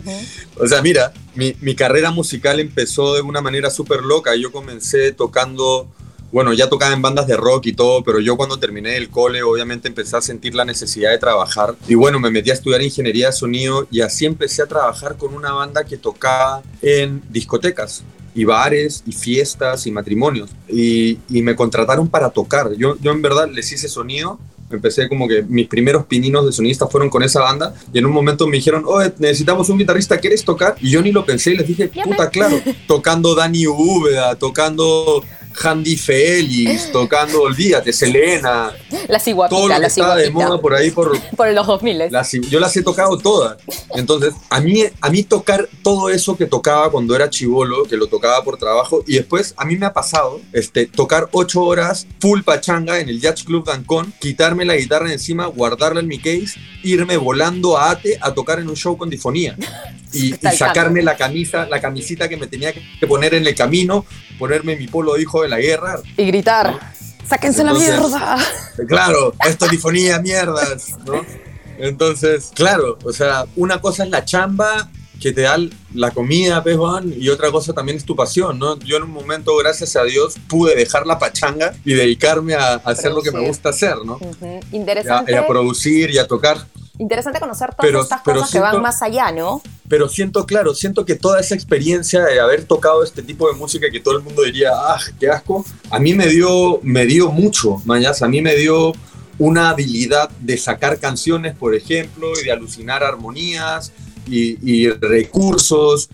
[0.58, 4.36] o sea mira, mi, mi, carrera musical empezó de una manera súper loca.
[4.36, 5.88] Yo comencé tocando
[6.34, 9.44] bueno, ya tocaba en bandas de rock y todo, pero yo cuando terminé el cole,
[9.44, 11.76] obviamente empecé a sentir la necesidad de trabajar.
[11.86, 15.32] Y bueno, me metí a estudiar ingeniería de sonido y así empecé a trabajar con
[15.32, 18.02] una banda que tocaba en discotecas
[18.34, 20.50] y bares y fiestas y matrimonios.
[20.68, 22.72] Y, y me contrataron para tocar.
[22.74, 24.40] Yo, yo en verdad les hice sonido
[24.76, 28.12] empecé como que mis primeros pininos de sonista fueron con esa banda y en un
[28.12, 30.76] momento me dijeron, oye, necesitamos un guitarrista, ¿quieres tocar?
[30.80, 35.22] Y yo ni lo pensé y les dije, puta, claro, tocando Dani Úbeda, tocando
[35.62, 38.72] Handy Félix, tocando, olvídate, Selena.
[39.08, 42.10] La ciguapita, todo lo que la estaba de moda por ahí por, Por los 2000.
[42.10, 43.56] las- yo las he tocado todas.
[43.94, 48.06] Entonces, a mí, a mí tocar todo eso que tocaba cuando era chivolo, que lo
[48.06, 52.42] tocaba por trabajo, y después a mí me ha pasado este, tocar ocho horas full
[52.42, 57.16] pachanga en el Jazz Club Dancón, quitarme la guitarra encima, guardarla en mi case, irme
[57.16, 59.56] volando a Ate a tocar en un show con difonía.
[60.16, 64.06] Y, y sacarme la camisa, la camisita que me tenía que poner en el camino,
[64.38, 66.78] ponerme mi polo de hijo de la guerra, Y gritar,
[67.28, 68.38] sáquense la mierda.
[68.88, 71.24] Claro, esto es difonía, mierdas, ¿no?
[71.78, 75.56] Entonces, claro, o sea, una cosa es la chamba que te da
[75.94, 78.78] la comida, pues, Juan, y otra cosa también es tu pasión, ¿no?
[78.80, 82.76] Yo en un momento, gracias a Dios, pude dejar la pachanga y dedicarme a, a
[82.76, 84.18] hacer lo que me gusta hacer, ¿no?
[84.20, 86.66] Y a, Interesante, y a producir y a tocar.
[86.98, 89.62] Interesante conocer todas Pero- estas pero cosas que van siento- más allá, ¿no?
[89.88, 93.90] Pero siento, claro, siento que toda esa experiencia de haber tocado este tipo de música
[93.90, 97.82] que todo el mundo diría, ah, qué asco, a mí me dio, me dio mucho,
[97.84, 98.92] mañas, a mí me dio
[99.38, 103.92] una habilidad de sacar canciones, por ejemplo, y de alucinar armonías
[104.28, 106.08] y, y recursos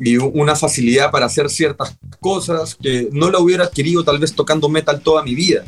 [0.00, 4.68] y una facilidad para hacer ciertas cosas que no la hubiera adquirido tal vez tocando
[4.68, 5.64] metal toda mi vida.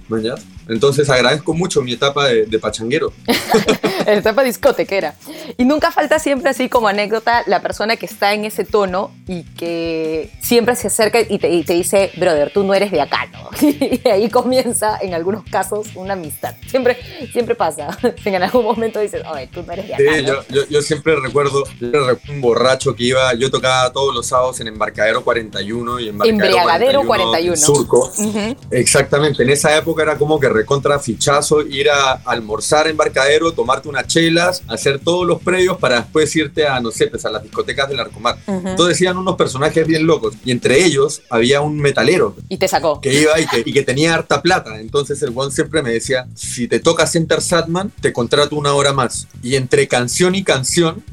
[0.68, 3.12] Entonces agradezco mucho mi etapa de, de pachanguero.
[4.06, 5.14] Etapa discotequera.
[5.58, 9.42] Y nunca falta siempre así como anécdota la persona que está en ese tono y
[9.42, 13.26] que siempre se acerca y te, y te dice, brother, tú no eres de acá,
[13.32, 13.50] ¿no?
[13.66, 16.54] Y ahí comienza, en algunos casos, una amistad.
[16.68, 16.96] Siempre,
[17.32, 17.96] siempre pasa.
[18.24, 20.28] En algún momento dices, oye, tú no eres de acá, Sí, ¿no?
[20.28, 24.26] yo, yo, yo siempre recuerdo, yo recuerdo un borracho que iba, yo tocaba todos los
[24.26, 27.52] sábados en Embarcadero 41 y Embarcadero Embriagadero 41, 41.
[27.52, 28.12] en Surco.
[28.18, 28.56] Ujú.
[28.70, 33.88] Exactamente, en esa época era como que recontra fichazo ir a almorzar a Embarcadero, tomarte
[33.88, 37.42] unas chelas, hacer todos los previos para después irte a, no sé, pues a las
[37.42, 38.36] discotecas del Arcomar.
[38.46, 38.68] Ujú.
[38.68, 43.00] Entonces decían unos personajes bien locos y entre ellos había un metalero Y te sacó.
[43.00, 44.80] que iba y que, y que tenía harta plata.
[44.80, 48.92] Entonces el one siempre me decía, si te toca Center Satman, te contrato una hora
[48.92, 49.28] más.
[49.42, 51.04] Y entre canción y canción,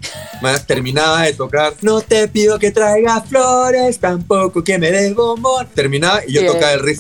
[0.41, 2.92] más terminaba de tocar, no te pido que traigas
[3.27, 5.67] flores, tampoco que me des bombón.
[5.73, 6.53] Terminaba y yo Bien.
[6.53, 6.99] tocaba el riff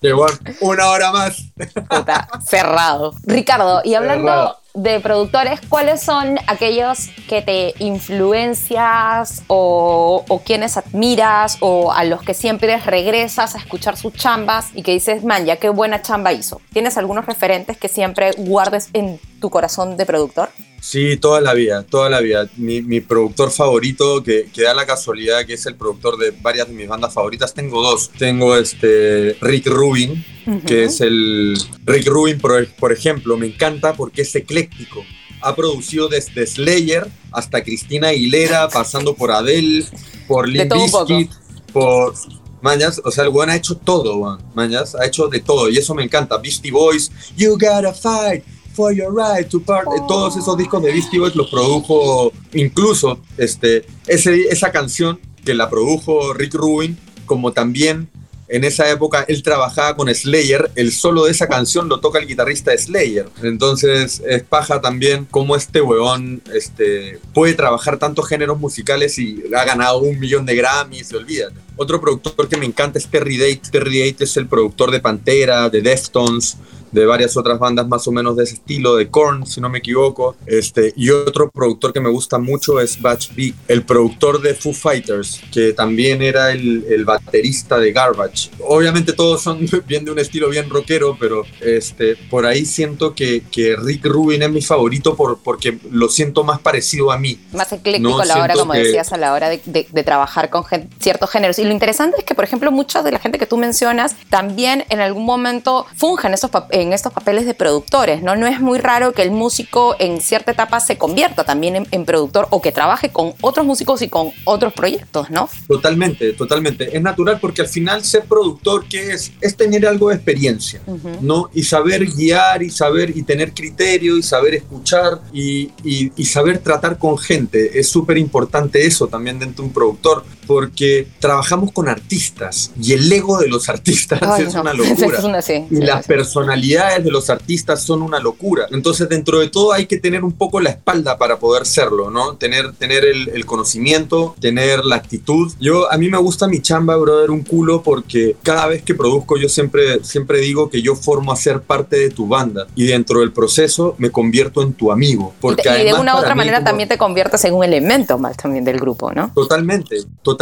[0.00, 1.42] de one, una hora más.
[1.88, 3.14] Puta, cerrado.
[3.24, 4.58] Ricardo, y hablando Cerrado.
[4.74, 12.22] de productores, ¿cuáles son aquellos que te influencias o, o quienes admiras o a los
[12.22, 16.32] que siempre regresas a escuchar sus chambas y que dices, man, ya qué buena chamba
[16.32, 16.60] hizo?
[16.72, 20.50] ¿Tienes algunos referentes que siempre guardes en tu corazón de productor?
[20.86, 22.46] Sí, toda la vida, toda la vida.
[22.58, 26.68] Mi, mi productor favorito, que, que da la casualidad que es el productor de varias
[26.68, 28.10] de mis bandas favoritas, tengo dos.
[28.18, 30.22] Tengo este Rick Rubin,
[30.66, 31.56] que es el...
[31.86, 35.02] Rick Rubin, por, por ejemplo, me encanta porque es ecléctico.
[35.40, 39.86] Ha producido desde Slayer hasta Cristina Aguilera, pasando por Adele,
[40.28, 40.70] por Limp.
[40.74, 41.30] Bizkit,
[41.72, 42.12] por...
[42.60, 44.42] Mañas, o sea, el weón ha hecho todo, weón.
[44.54, 46.36] Mañas, ha hecho de todo y eso me encanta.
[46.36, 48.44] Beastie Boys, You Gotta Fight
[48.74, 49.86] for Your Right to Part.
[49.86, 55.54] Eh, Todos esos discos de Beastie Boys los produjo, incluso este, ese, esa canción que
[55.54, 58.08] la produjo Rick Rubin, como también
[58.48, 62.26] en esa época él trabajaba con Slayer, el solo de esa canción lo toca el
[62.26, 63.28] guitarrista Slayer.
[63.42, 69.64] Entonces es paja también cómo este weón este, puede trabajar tantos géneros musicales y ha
[69.64, 71.56] ganado un millón de Grammys, olvídate.
[71.76, 73.62] Otro productor que me encanta es Terry Date.
[73.70, 76.58] Terry Date es el productor de Pantera, de Deftones,
[76.94, 79.78] de varias otras bandas más o menos de ese estilo, de Korn, si no me
[79.78, 80.36] equivoco.
[80.46, 84.72] Este, y otro productor que me gusta mucho es Batch Big, el productor de Foo
[84.72, 88.50] Fighters, que también era el, el baterista de Garbage.
[88.66, 93.42] Obviamente todos son bien de un estilo bien rockero, pero este, por ahí siento que,
[93.50, 97.38] que Rick Rubin es mi favorito por, porque lo siento más parecido a mí.
[97.52, 100.02] Más ecléctico No, a la hora, como que- decías, a la hora de, de- de
[100.04, 100.64] trabajar con
[101.00, 101.58] ciertos géneros.
[101.58, 104.84] Y lo interesante es que, por ejemplo, mucha de la gente que tú mencionas también
[104.90, 108.36] en algún momento funjan esos pap- en, estos papeles de productores, ¿no?
[108.36, 112.04] No es muy raro que el músico en cierta etapa se convierta también en, en
[112.04, 115.48] productor o que trabaje con otros músicos y con otros proyectos, ¿no?
[115.66, 116.96] Totalmente, totalmente.
[116.96, 119.32] Es natural porque al final ser productor, ¿qué es?
[119.40, 120.80] Es tener algo de experiencia,
[121.20, 121.50] ¿no?
[121.52, 126.58] Y saber guiar y saber y tener criterio y saber escuchar y, y- y saber
[126.58, 127.78] tratar con gente.
[127.78, 133.10] Es súper importante eso también dentro de un productor porque trabajamos con artistas y el
[133.12, 134.60] ego de los artistas Ay, es no.
[134.62, 135.18] una locura.
[135.18, 136.08] Es una- sí, y sí, las sí.
[136.08, 138.66] personalidades de los artistas son una locura.
[138.70, 142.36] Entonces, dentro de todo hay que tener un poco la espalda para poder serlo, ¿no?
[142.36, 145.52] Tener, tener el, el conocimiento, tener la actitud.
[145.60, 149.36] Yo, a mí me gusta mi chamba, brother, un culo, porque cada vez que produzco
[149.36, 153.20] yo siempre, siempre digo que yo formo a ser parte de tu banda y dentro
[153.20, 155.32] del proceso me convierto en tu amigo.
[155.38, 157.64] Y, Porque y de además una u otra manera como- también te conviertes en un
[157.64, 159.30] elemento más también del grupo, ¿no?
[159.34, 160.33] Totalmente, totalmente.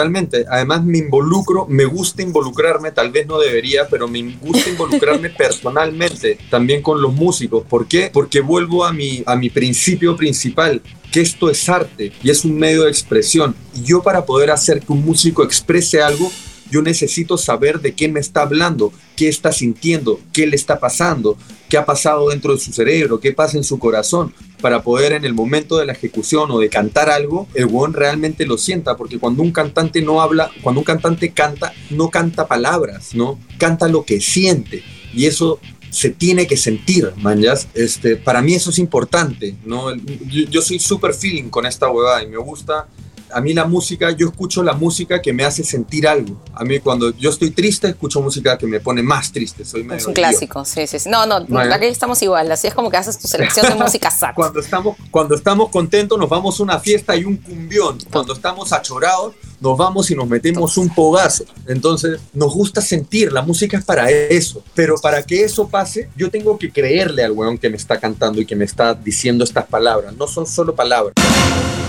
[0.49, 6.39] Además me involucro, me gusta involucrarme, tal vez no debería, pero me gusta involucrarme personalmente
[6.51, 7.65] también con los músicos.
[7.69, 8.11] ¿Por qué?
[8.13, 12.59] Porque vuelvo a mi, a mi principio principal, que esto es arte y es un
[12.59, 13.55] medio de expresión.
[13.75, 16.31] Y yo para poder hacer que un músico exprese algo,
[16.71, 21.37] yo necesito saber de qué me está hablando, qué está sintiendo, qué le está pasando,
[21.69, 25.25] qué ha pasado dentro de su cerebro, qué pasa en su corazón, para poder en
[25.25, 29.19] el momento de la ejecución o de cantar algo, el weón realmente lo sienta, porque
[29.19, 33.39] cuando un cantante no habla, cuando un cantante canta, no canta palabras, ¿no?
[33.59, 34.83] Canta lo que siente.
[35.15, 35.59] Y eso
[35.91, 37.55] se tiene que sentir, man, ¿ya?
[37.75, 39.95] Este, para mí eso es importante, ¿no?
[39.95, 42.87] Yo, yo soy súper feeling con esta huevada y me gusta
[43.33, 46.41] a mí la música, yo escucho la música que me hace sentir algo.
[46.55, 49.65] A mí cuando yo estoy triste, escucho música que me pone más triste.
[49.65, 51.09] Soy medio Es un clásico, sí, sí, sí.
[51.09, 51.75] No, no, Vale.
[51.75, 54.35] aquí estamos igual, así es como que haces tu selección de música sax.
[54.35, 57.99] Cuando estamos, cuando estamos contentos, nos vamos a una fiesta y un cumbión.
[58.11, 61.45] Cuando estamos achorados, nos vamos y nos metemos un pogazo.
[61.67, 64.63] Entonces, nos gusta sentir, la música es para eso.
[64.75, 68.41] Pero para que eso pase, yo tengo que creerle al weón que me está cantando
[68.41, 70.15] y que me está diciendo estas palabras.
[70.17, 71.15] No son solo palabras.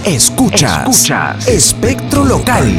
[0.06, 1.10] Escuchas.
[1.42, 2.72] Espectro local.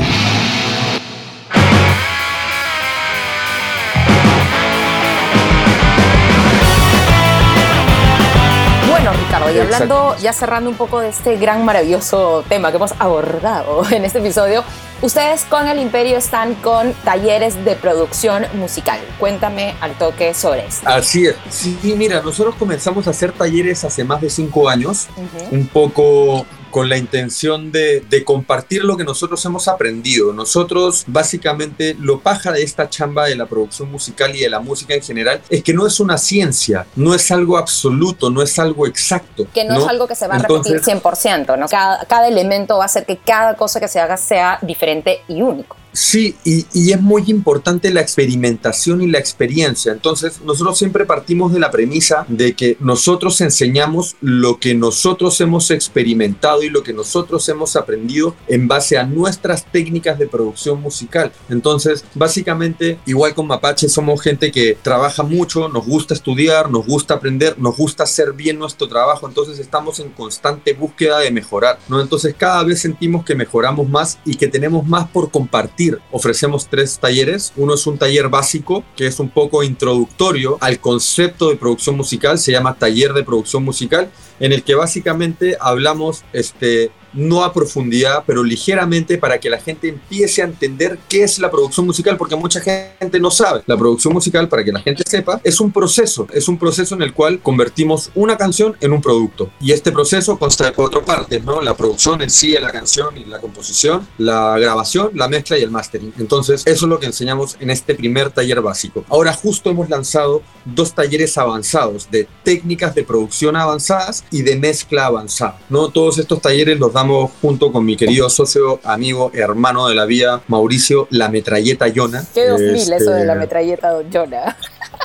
[8.88, 12.92] Bueno, Ricardo, y hablando, ya cerrando un poco de este gran, maravilloso tema que hemos
[12.98, 14.64] abordado en este episodio,
[15.02, 18.98] ustedes con el Imperio están con talleres de producción musical.
[19.20, 20.88] Cuéntame al toque sobre esto.
[20.88, 21.36] Así es.
[21.50, 25.08] Sí, mira, nosotros comenzamos a hacer talleres hace más de cinco años.
[25.50, 30.32] Un poco con la intención de, de compartir lo que nosotros hemos aprendido.
[30.32, 34.92] Nosotros, básicamente, lo paja de esta chamba de la producción musical y de la música
[34.92, 38.88] en general es que no es una ciencia, no es algo absoluto, no es algo
[38.88, 39.46] exacto.
[39.54, 41.68] Que no, es algo que se va a Entonces- repetir 100%, ¿no?
[41.68, 45.42] Cada, cada elemento va a hacer que cada cosa que se haga sea diferente y
[45.42, 45.76] único.
[45.94, 49.92] Sí, y, es muy importante la experimentación y la experiencia.
[49.92, 55.70] Entonces, nosotros siempre partimos de la premisa de que nosotros enseñamos lo que nosotros hemos
[55.70, 61.30] experimentado y lo que nosotros hemos aprendido en base a nuestras técnicas de producción musical.
[61.48, 67.14] Entonces, básicamente, igual con Mapache, somos gente que trabaja mucho, nos gusta estudiar, nos gusta
[67.14, 69.28] aprender, nos gusta hacer bien nuestro trabajo.
[69.28, 72.00] Entonces, estamos en constante búsqueda de mejorar, ¿no?
[72.00, 75.83] Entonces, cada vez sentimos que mejoramos más y que tenemos más por compartir.
[76.10, 77.52] Ofrecemos tres talleres.
[77.56, 82.38] Uno es un taller básico, que es un poco introductorio al concepto de producción musical,
[82.38, 88.24] se llama taller de producción musical, en el que básicamente hablamos este, no a profundidad,
[88.26, 92.36] pero ligeramente para que la gente empiece a entender qué es la producción musical, porque
[92.36, 93.62] mucha gente no sabe.
[93.66, 97.02] La producción musical, para que la gente sepa, es un proceso, es un proceso en
[97.02, 99.50] el cual convertimos una canción en un producto.
[99.60, 101.60] Y este proceso consta de cuatro partes, ¿no?
[101.60, 105.70] La producción en sí la canción y la composición, la grabación, la mezcla y el
[105.70, 106.12] mastering.
[106.18, 109.04] Entonces, eso es lo que enseñamos en este primer taller básico.
[109.08, 115.06] Ahora justo hemos lanzado dos talleres avanzados de técnicas de producción avanzadas y de mezcla
[115.06, 115.88] avanzada, ¿no?
[115.88, 117.03] Todos estos talleres los damos
[117.40, 122.24] junto con mi querido socio, amigo, hermano de la vida, Mauricio La Metralleta Yona.
[122.34, 124.56] Qué 2000 eso Este, de la metralleta Jonah.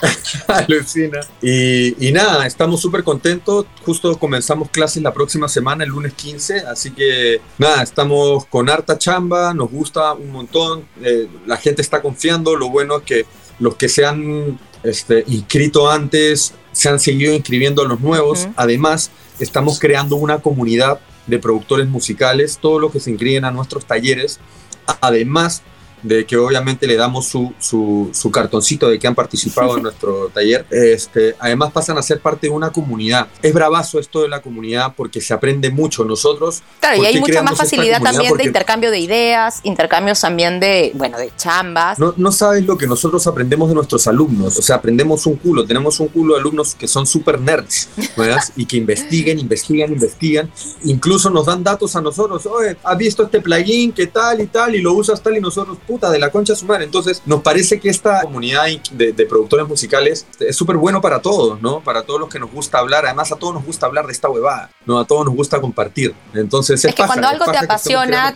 [0.47, 1.19] Alucina.
[1.41, 3.65] Y, y nada, estamos súper contentos.
[3.85, 6.59] Justo comenzamos clases la próxima semana, el lunes 15.
[6.59, 10.85] Así que nada, estamos con harta chamba, nos gusta un montón.
[11.01, 12.55] eh, la gente está confiando.
[12.55, 13.25] Lo bueno es que
[13.59, 18.47] los que se han este, inscrito antes se han seguido inscribiendo a los nuevos.
[18.55, 22.57] Además, estamos creando una comunidad de productores musicales.
[22.61, 24.39] Todos los que se inscriben a nuestros talleres,
[25.01, 25.63] además
[26.03, 30.29] de que obviamente le damos su, su, su cartoncito de que han participado en nuestro
[30.29, 33.27] taller, este, además pasan a ser parte de una comunidad.
[33.41, 36.03] Es bravazo esto de la comunidad porque se aprende mucho.
[36.05, 36.63] Nosotros...
[36.79, 40.59] Claro, y ¿por hay mucha más facilidad también de Porque intercambio de ideas, intercambios también
[40.59, 41.99] de, bueno, de chambas.
[41.99, 44.57] No, no sabes lo que nosotros aprendemos de nuestros alumnos.
[44.57, 45.65] O sea, aprendemos un culo.
[45.65, 48.43] Tenemos un culo de alumnos que son súper nerds, ¿verdad?
[48.55, 50.51] Y que investiguen, investigan, investigan.
[50.83, 52.45] Incluso nos dan datos a nosotros.
[52.45, 53.91] Oye, ¿has visto este plugin?
[53.91, 54.75] ¿Qué tal y tal?
[54.75, 56.83] Y lo usas tal y nosotros, puta, de la concha su madre.
[56.85, 61.59] Entonces, nos parece que esta comunidad de, de productores musicales es súper bueno para todos,
[61.61, 61.81] ¿no?
[61.81, 63.05] Para todos los que nos gusta hablar.
[63.05, 64.99] Además, a todos nos gusta hablar de esta huevada, ¿no?
[64.99, 66.13] A todos nos gusta compartir.
[66.33, 68.33] Entonces, es, Es que paja, cuando algo te apasiona,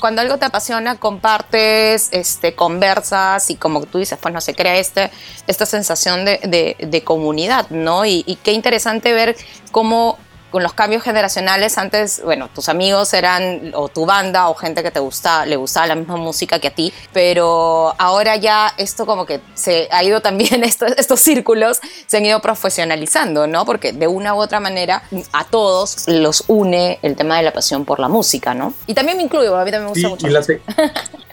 [0.00, 4.76] cuando algo te apasiona, compartes, este, conversas y como tú dices, pues no se crea
[4.76, 5.10] este,
[5.46, 8.04] esta sensación de, de- de comunidad, ¿no?
[8.06, 9.36] Y, y qué interesante ver
[9.72, 10.18] cómo
[10.52, 14.90] con los cambios generacionales antes, bueno, tus amigos eran o tu banda o gente que
[14.92, 19.26] te gusta, le gustaba la misma música que a ti, pero ahora ya esto como
[19.26, 23.64] que se ha ido también, estos, estos círculos se han ido profesionalizando, ¿no?
[23.64, 27.84] Porque de una u otra manera a todos los une el tema de la pasión
[27.84, 28.74] por la música, ¿no?
[28.86, 30.26] Y también me incluyo, a mí también me gusta Sí, mucho.
[30.26, 30.60] y la, te-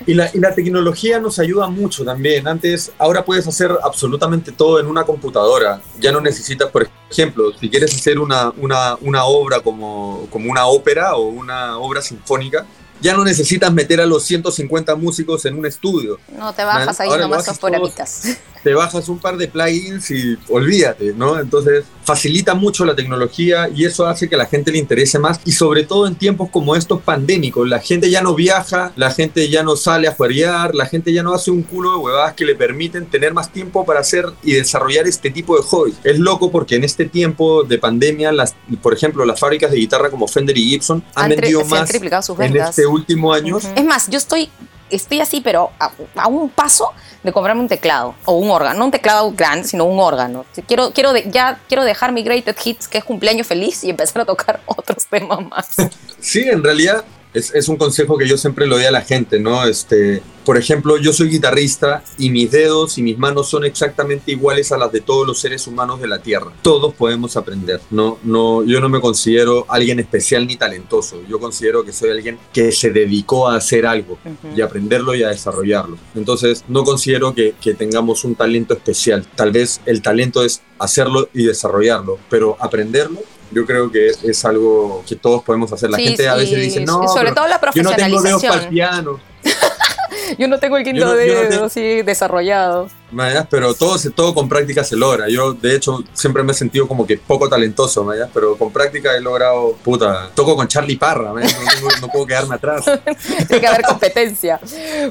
[0.05, 2.47] y, la, y la tecnología nos ayuda mucho también.
[2.47, 5.81] Antes, ahora puedes hacer absolutamente todo en una computadora.
[5.99, 10.65] Ya no necesitas, por ejemplo, si quieres hacer una, una, una obra como, como una
[10.67, 12.65] ópera o una obra sinfónica,
[13.01, 16.19] ya no necesitas meter a los 150 músicos en un estudio.
[16.37, 18.37] No te bajas ahí Ahora lo nomás por habitas.
[18.63, 21.39] Te bajas un par de plugins y olvídate, ¿no?
[21.39, 25.39] Entonces facilita mucho la tecnología y eso hace que a la gente le interese más
[25.45, 29.47] y sobre todo en tiempos como estos pandémicos, la gente ya no viaja, la gente
[29.47, 32.45] ya no sale a jueguear, la gente ya no hace un culo de huevadas que
[32.45, 35.97] le permiten tener más tiempo para hacer y desarrollar este tipo de hobbies.
[36.03, 40.09] Es loco porque en este tiempo de pandemia, las, por ejemplo, las fábricas de guitarra
[40.09, 43.57] como Fender y Gibson han, Han vendido han más triplicado sus en este último año.
[43.57, 44.49] Es más, yo estoy,
[44.89, 46.91] estoy así, pero a, a un paso
[47.23, 50.45] de comprarme un teclado o un órgano, no un teclado grande, sino un órgano.
[50.67, 54.21] Quiero, quiero de- ya quiero dejar mi Greatest Hits, que es cumpleaños feliz, y empezar
[54.21, 55.75] a tocar otros temas más.
[56.19, 57.03] Sí, en realidad
[57.33, 59.65] es, es un consejo que yo siempre le doy a la gente, ¿no?
[59.65, 64.71] Este, por ejemplo, yo soy guitarrista y mis dedos y mis manos son exactamente iguales
[64.71, 66.51] a las de todos los seres humanos de la Tierra.
[66.63, 68.17] Todos podemos aprender, ¿no?
[68.23, 71.21] no yo no me considero alguien especial ni talentoso.
[71.29, 74.17] Yo considero que soy alguien que se dedicó a hacer algo
[74.55, 75.97] y aprenderlo y a desarrollarlo.
[76.15, 79.27] Entonces, no considero que, que tengamos un talento especial.
[79.35, 83.19] Tal vez el talento es hacerlo y desarrollarlo, pero aprenderlo
[83.51, 85.89] yo creo que es, es algo que todos podemos hacer.
[85.89, 88.41] La Sí, gente a sí, veces dice, no, sobre todo la yo no tengo dedos
[88.43, 88.69] para el profesionalización.
[88.69, 89.19] piano.
[90.37, 92.87] Yo no tengo el quinto no- yo no dedo tengo- así desarrollado.
[93.11, 93.47] ¿Mayas?
[93.49, 95.25] Pero todo, todo con práctica se logra.
[95.29, 98.29] Yo, de hecho, siempre me he sentido como que poco talentoso, ¿mayas?
[98.33, 101.53] pero con práctica he logrado, puta, toco con Charlie Parra, ¿mayas?
[101.59, 102.85] No, tengo- no puedo quedarme atrás.
[103.47, 104.59] Tiene que haber competencia.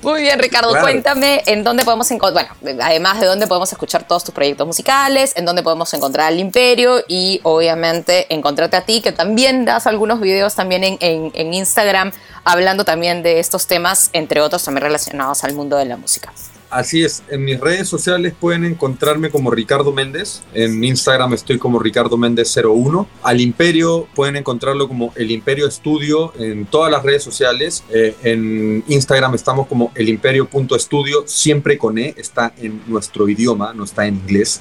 [0.03, 0.85] Muy bien, Ricardo, Claro.
[0.87, 5.33] cuéntame en dónde podemos encontrar, bueno, además de dónde podemos escuchar todos tus proyectos musicales,
[5.37, 10.21] en dónde podemos encontrar al Imperio y obviamente encontrarte a ti, que también das algunos
[10.21, 12.13] videos también en, en- en Instagram
[12.45, 16.33] hablando también de estos temas, entre otros también relacionados al mundo de la música.
[16.71, 21.79] Así es, en mis redes sociales pueden encontrarme como Ricardo Méndez, en Instagram estoy como
[21.79, 27.23] Ricardo Méndez 01, al Imperio pueden encontrarlo como El Imperio Estudio en todas las redes
[27.23, 33.85] sociales, Eh, en Instagram estamos como elimperio.estudio, siempre con E, está en nuestro idioma, no
[33.85, 34.61] está en inglés,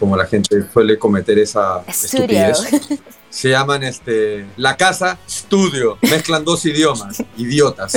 [0.00, 2.64] como la gente suele cometer esa estupidez.
[3.34, 7.94] Se llaman este, La Casa Studio, mezclan dos idiomas, idiotas,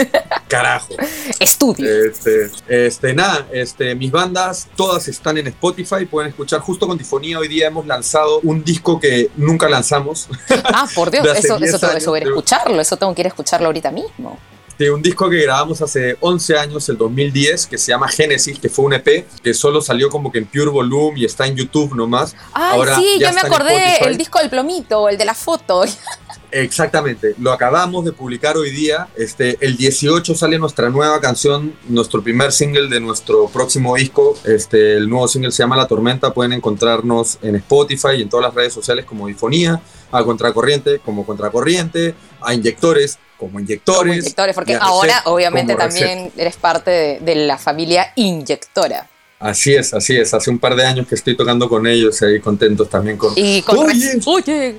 [0.47, 0.95] carajo.
[1.39, 1.88] Estudio.
[2.05, 7.38] Este, este, nada, este, mis bandas todas están en Spotify, pueden escuchar justo con Difonía.
[7.38, 10.27] Hoy día hemos lanzado un disco que nunca lanzamos,
[10.63, 13.67] Ah, por Dios, eso, 10 eso tengo que escucharlo, eso tengo que ir a escucharlo
[13.67, 14.39] ahorita mismo.
[14.78, 18.69] De un disco que grabamos hace 11 años, el 2010, que se llama Genesis, que
[18.69, 21.95] fue un EP que solo salió como que en Pure Volume y está en YouTube
[21.95, 22.36] nomás.
[22.53, 25.84] Ahora sí, ya ya me acordé, el disco del plomito, el de la foto.
[26.51, 29.09] Exactamente, lo acabamos de publicar hoy día.
[29.17, 34.38] Este, el 18 sale nuestra nueva canción, nuestro primer single de nuestro próximo disco.
[34.45, 36.34] Este, el nuevo single se llama La Tormenta.
[36.34, 39.82] Pueden encontrarnos en Spotify y en todas las redes sociales como Difonía,
[40.12, 44.01] a Contracorriente como Contracorriente, a Inyectores como Inyectores.
[44.01, 49.08] Como inyectores, porque y ahora obviamente también eres parte de, de la familia inyectora.
[49.39, 50.34] Así es, así es.
[50.34, 53.34] Hace un par de años que estoy tocando con ellos ahí contentos también con...
[53.36, 54.76] Y con Oye, Oye,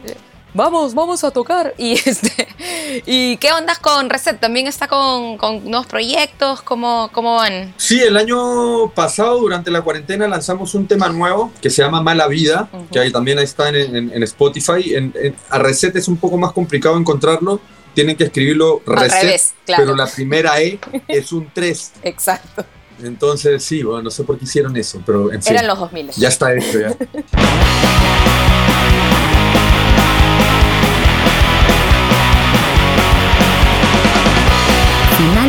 [0.54, 1.74] vamos, vamos a tocar.
[1.78, 2.48] Y este
[3.06, 4.38] ¿y qué ondas con Reset?
[4.40, 6.62] ¿También está con, con nuevos proyectos?
[6.62, 7.72] ¿Cómo, ¿Cómo van?
[7.76, 12.26] Sí, el año pasado, durante la cuarentena, lanzamos un tema nuevo que se llama Mala
[12.28, 14.94] Vida, que ahí también está en, en- en Spotify.
[14.94, 17.60] En, en- a Reset es un poco más complicado encontrarlo.
[17.94, 19.82] tienen que escribirlo Al reset, revés, claro.
[19.84, 20.78] pero la primera E
[21.08, 21.92] es un 3.
[22.02, 22.64] Exacto.
[23.02, 25.52] Entonces, sí, bueno, no sé por qué hicieron eso, pero en fin.
[25.54, 26.10] Eran los 2000.
[26.12, 26.96] Ya está hecho, ya.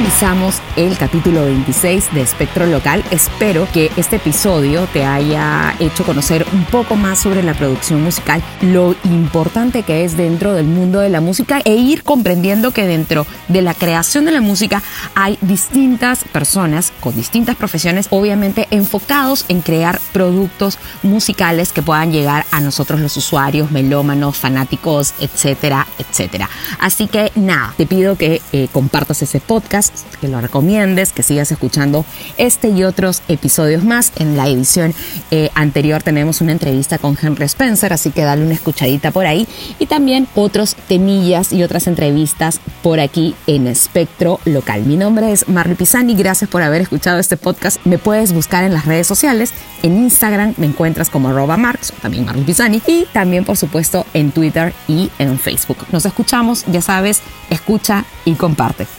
[0.09, 3.03] Finalizamos el capítulo 26 de Espectro Local.
[3.11, 8.41] Espero que este episodio te haya hecho conocer un poco más sobre la producción musical,
[8.61, 13.27] lo importante que es dentro del mundo de la música e ir comprendiendo que dentro
[13.49, 14.81] de la creación de la música
[15.13, 22.47] hay distintas personas con distintas profesiones, obviamente enfocados en crear productos musicales que puedan llegar
[22.49, 26.49] a nosotros los usuarios, melómanos, fanáticos, etcétera, etcétera.
[26.79, 31.51] Así que nada, te pido que eh, compartas ese podcast, que lo recomiendes, que sigas
[31.51, 32.05] escuchando
[32.37, 34.11] este y otros episodios más.
[34.17, 34.93] En la edición
[35.31, 39.47] eh, anterior tenemos una entrevista con Henry Spencer, así que dale una escuchadita por ahí.
[39.79, 44.83] Y también otros temillas y otras entrevistas por aquí en Espectro Local.
[44.85, 47.79] Mi nombre es Marley Pisani, gracias por haber escuchado este podcast.
[47.85, 49.53] Me puedes buscar en las redes sociales.
[49.83, 54.31] En Instagram me encuentras como arroba Marx, también Marley Pisani, y también por supuesto en
[54.31, 55.77] Twitter y en Facebook.
[55.91, 58.98] Nos escuchamos, ya sabes, escucha y comparte.